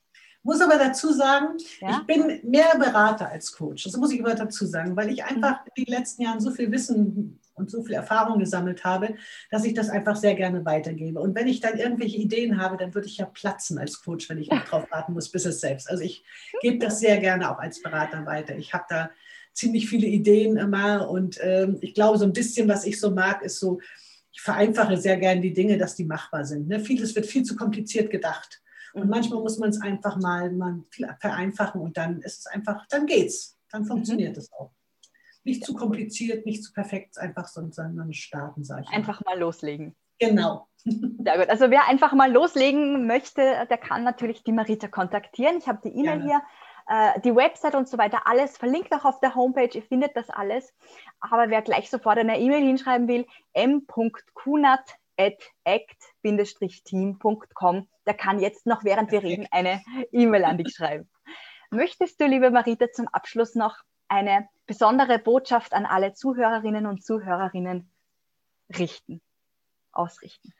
Muss 0.43 0.62
aber 0.62 0.78
dazu 0.78 1.12
sagen, 1.12 1.58
ja? 1.82 1.99
ich 1.99 2.08
bin 2.08 2.39
mehr 2.49 2.78
Berater 2.78 3.30
als 3.30 3.52
Coach. 3.52 3.84
Das 3.84 3.97
muss 3.97 4.12
ich 4.12 4.21
aber 4.21 4.36
dazu 4.36 4.65
sagen, 4.65 4.95
weil 4.95 5.12
ich 5.12 5.23
einfach 5.23 5.60
in 5.75 5.84
den 5.84 5.93
letzten 5.93 6.21
Jahren 6.21 6.39
so 6.39 6.52
viel 6.52 6.71
Wissen 6.71 7.39
und 7.56 7.69
so 7.69 7.84
viel 7.84 7.95
Erfahrung 7.95 8.39
gesammelt 8.39 8.86
habe, 8.86 9.15
dass 9.52 9.65
ich 9.65 9.73
das 9.73 9.89
einfach 9.89 10.15
sehr 10.15 10.36
gerne 10.36 10.63
weitergebe. 10.63 11.19
Und 11.19 11.36
wenn 11.36 11.47
ich 11.47 11.60
dann 11.60 11.78
irgendwelche 11.78 12.17
Ideen 12.17 12.60
habe, 12.60 12.78
dann 12.78 12.95
würde 12.95 13.08
ich 13.08 13.17
ja 13.17 13.25
platzen 13.25 13.78
als 13.78 14.02
Coach, 14.02 14.30
wenn 14.30 14.39
ich 14.39 14.49
noch 14.49 14.63
drauf 14.63 14.88
warten 14.91 15.13
muss, 15.13 15.30
bis 15.30 15.45
es 15.45 15.60
selbst. 15.60 15.89
Also 15.89 16.04
ich 16.04 16.23
gebe 16.62 16.80
das 16.80 16.99
sehr 16.99 17.17
gerne 17.17 17.52
auch 17.52 17.60
als 17.60 17.82
Berater 17.82 18.25
weiter. 18.25 18.56
Ich 18.56 18.73
habe 18.73 18.86
da 18.88 19.10
ziemlich 19.54 19.89
viele 19.89 20.08
Ideen 20.08 20.58
immer. 20.58 21.10
Und 21.10 21.38
ähm, 21.41 21.78
ich 21.82 21.93
glaube, 21.93 22.17
so 22.17 22.25
ein 22.25 22.34
bisschen, 22.34 22.67
was 22.69 22.86
ich 22.86 22.99
so 22.99 23.12
mag, 23.12 23.41
ist 23.43 23.60
so, 23.60 23.80
ich 24.32 24.41
vereinfache 24.41 24.97
sehr 24.97 25.17
gern 25.17 25.41
die 25.41 25.54
Dinge, 25.54 25.78
dass 25.78 25.95
die 25.95 26.06
machbar 26.06 26.45
sind. 26.45 26.67
Ne? 26.67 26.80
Vieles 26.80 27.13
wird 27.15 27.25
viel 27.25 27.43
zu 27.43 27.56
kompliziert 27.56 28.10
gedacht. 28.10 28.62
Und 28.93 29.06
mhm. 29.06 29.10
manchmal 29.10 29.41
muss 29.41 29.58
man 29.58 29.69
es 29.69 29.82
einfach 29.82 30.17
mal, 30.17 30.52
mal 30.52 30.84
vereinfachen 31.19 31.82
und 31.82 31.97
dann 31.97 32.21
ist 32.21 32.39
es 32.39 32.45
einfach, 32.47 32.86
dann 32.89 33.06
geht's. 33.06 33.58
Dann 33.71 33.84
mhm. 33.84 33.88
funktioniert 33.88 34.38
es 34.38 34.52
auch. 34.54 34.71
Nicht 35.43 35.65
zu 35.65 35.73
kompliziert, 35.73 36.45
nicht 36.45 36.63
zu 36.63 36.73
perfekt, 36.73 37.17
einfach 37.17 37.47
sondern 37.47 38.13
starten, 38.13 38.63
sage 38.63 38.84
ich. 38.84 38.95
Einfach 38.95 39.23
mal 39.25 39.39
loslegen. 39.39 39.95
Genau. 40.19 40.67
Sehr 40.84 41.38
gut. 41.38 41.49
Also 41.49 41.69
wer 41.71 41.88
einfach 41.88 42.13
mal 42.13 42.32
loslegen 42.32 43.08
möchte, 43.08 43.67
der 43.69 43.78
kann 43.78 44.04
natürlich 44.04 44.43
die 44.43 44.52
Marita 44.52 44.88
kontaktieren. 44.88 45.58
Ich 45.58 45.67
habe 45.67 45.80
die 45.84 45.95
E-Mail 45.95 46.21
hier, 46.21 46.41
äh, 46.88 47.19
die 47.21 47.36
Website 47.36 47.75
und 47.75 47.88
so 47.88 47.97
weiter, 47.97 48.21
alles 48.25 48.58
verlinkt 48.58 48.93
auch 48.93 49.06
auf 49.06 49.19
der 49.19 49.36
Homepage. 49.36 49.69
Ihr 49.73 49.84
findet 49.84 50.15
das 50.15 50.30
alles. 50.30 50.73
Aber 51.19 51.49
wer 51.49 51.62
gleich 51.62 51.89
sofort 51.89 52.17
eine 52.17 52.39
E-Mail 52.39 52.65
hinschreiben 52.65 53.08
will, 53.08 53.25
m.kunat.act-team.com, 55.20 57.88
der 58.06 58.14
kann 58.14 58.40
jetzt 58.40 58.66
noch, 58.66 58.84
während 58.84 59.12
wir 59.12 59.22
reden, 59.22 59.48
eine 59.52 59.82
E-Mail 60.12 60.46
an 60.46 60.58
dich 60.58 60.74
schreiben. 60.74 61.10
Möchtest 61.70 62.20
du, 62.20 62.26
liebe 62.26 62.50
Marita, 62.50 62.92
zum 62.92 63.08
Abschluss 63.10 63.54
noch 63.56 63.78
eine 64.08 64.50
besondere 64.66 65.20
Botschaft 65.20 65.74
an 65.74 65.86
alle 65.86 66.14
Zuhörerinnen 66.14 66.88
und 66.88 67.04
Zuhörerinnen 67.04 67.92
richten, 68.78 69.22
ausrichten? 69.92 70.54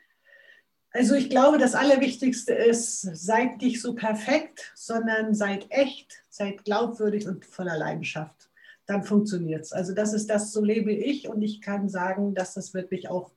Also 0.92 1.14
ich 1.14 1.30
glaube, 1.30 1.58
das 1.58 1.76
Allerwichtigste 1.76 2.52
ist, 2.52 3.02
seid 3.02 3.62
nicht 3.62 3.80
so 3.80 3.94
perfekt, 3.94 4.72
sondern 4.74 5.34
seid 5.34 5.66
echt, 5.70 6.24
seid 6.28 6.64
glaubwürdig 6.64 7.28
und 7.28 7.46
voller 7.46 7.78
Leidenschaft. 7.78 8.50
Dann 8.86 9.04
funktioniert 9.04 9.62
es. 9.62 9.72
Also 9.72 9.94
das 9.94 10.12
ist 10.12 10.28
das, 10.30 10.52
so 10.52 10.64
lebe 10.64 10.90
ich 10.92 11.28
und 11.28 11.42
ich 11.42 11.60
kann 11.60 11.88
sagen, 11.88 12.34
dass 12.34 12.54
das 12.54 12.74
wirklich 12.74 13.08
auch 13.08 13.30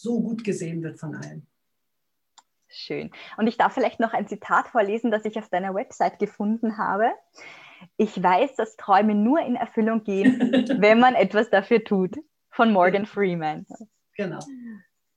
so 0.00 0.20
gut 0.20 0.44
gesehen 0.44 0.82
wird 0.82 0.98
von 0.98 1.14
allen. 1.14 1.46
Schön. 2.68 3.10
Und 3.36 3.46
ich 3.46 3.56
darf 3.56 3.74
vielleicht 3.74 4.00
noch 4.00 4.12
ein 4.12 4.28
Zitat 4.28 4.68
vorlesen, 4.68 5.10
das 5.10 5.24
ich 5.24 5.38
auf 5.38 5.48
deiner 5.48 5.74
Website 5.74 6.18
gefunden 6.18 6.78
habe. 6.78 7.10
Ich 7.96 8.22
weiß, 8.22 8.54
dass 8.54 8.76
Träume 8.76 9.14
nur 9.14 9.40
in 9.40 9.56
Erfüllung 9.56 10.04
gehen, 10.04 10.38
wenn 10.80 11.00
man 11.00 11.14
etwas 11.14 11.50
dafür 11.50 11.82
tut. 11.82 12.16
Von 12.50 12.72
Morgan 12.72 13.06
Freeman. 13.06 13.66
Genau. 14.16 14.40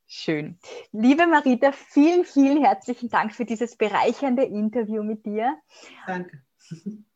Schön. 0.05 0.59
Liebe 0.91 1.25
Marita, 1.25 1.71
vielen, 1.71 2.25
vielen 2.25 2.63
herzlichen 2.63 3.09
Dank 3.09 3.33
für 3.33 3.45
dieses 3.45 3.75
bereichernde 3.75 4.43
Interview 4.43 5.03
mit 5.03 5.25
dir. 5.25 5.57
Danke. 6.05 6.43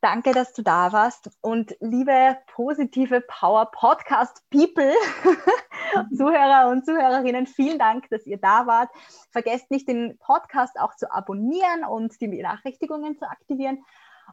Danke, 0.01 0.31
dass 0.33 0.53
du 0.53 0.61
da 0.61 0.91
warst. 0.91 1.29
Und 1.41 1.75
liebe 1.79 2.37
positive 2.53 3.21
Power 3.21 3.71
Podcast 3.71 4.43
People, 4.49 4.93
Zuhörer 6.15 6.69
und 6.69 6.85
Zuhörerinnen, 6.85 7.47
vielen 7.47 7.79
Dank, 7.79 8.09
dass 8.09 8.25
ihr 8.25 8.37
da 8.37 8.67
wart. 8.67 8.89
Vergesst 9.31 9.71
nicht, 9.71 9.87
den 9.87 10.17
Podcast 10.19 10.79
auch 10.79 10.95
zu 10.95 11.11
abonnieren 11.11 11.83
und 11.89 12.19
die 12.21 12.27
Benachrichtigungen 12.27 13.17
zu 13.17 13.29
aktivieren. 13.29 13.83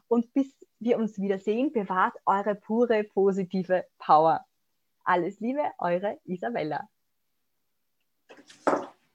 Und 0.07 0.33
bis 0.33 0.53
wir 0.79 0.97
uns 0.97 1.19
wiedersehen, 1.19 1.71
bewahrt 1.71 2.15
eure 2.25 2.55
pure 2.55 3.03
positive 3.03 3.85
Power. 3.97 4.45
Alles 5.03 5.39
Liebe, 5.39 5.63
eure 5.77 6.19
Isabella. 6.25 6.87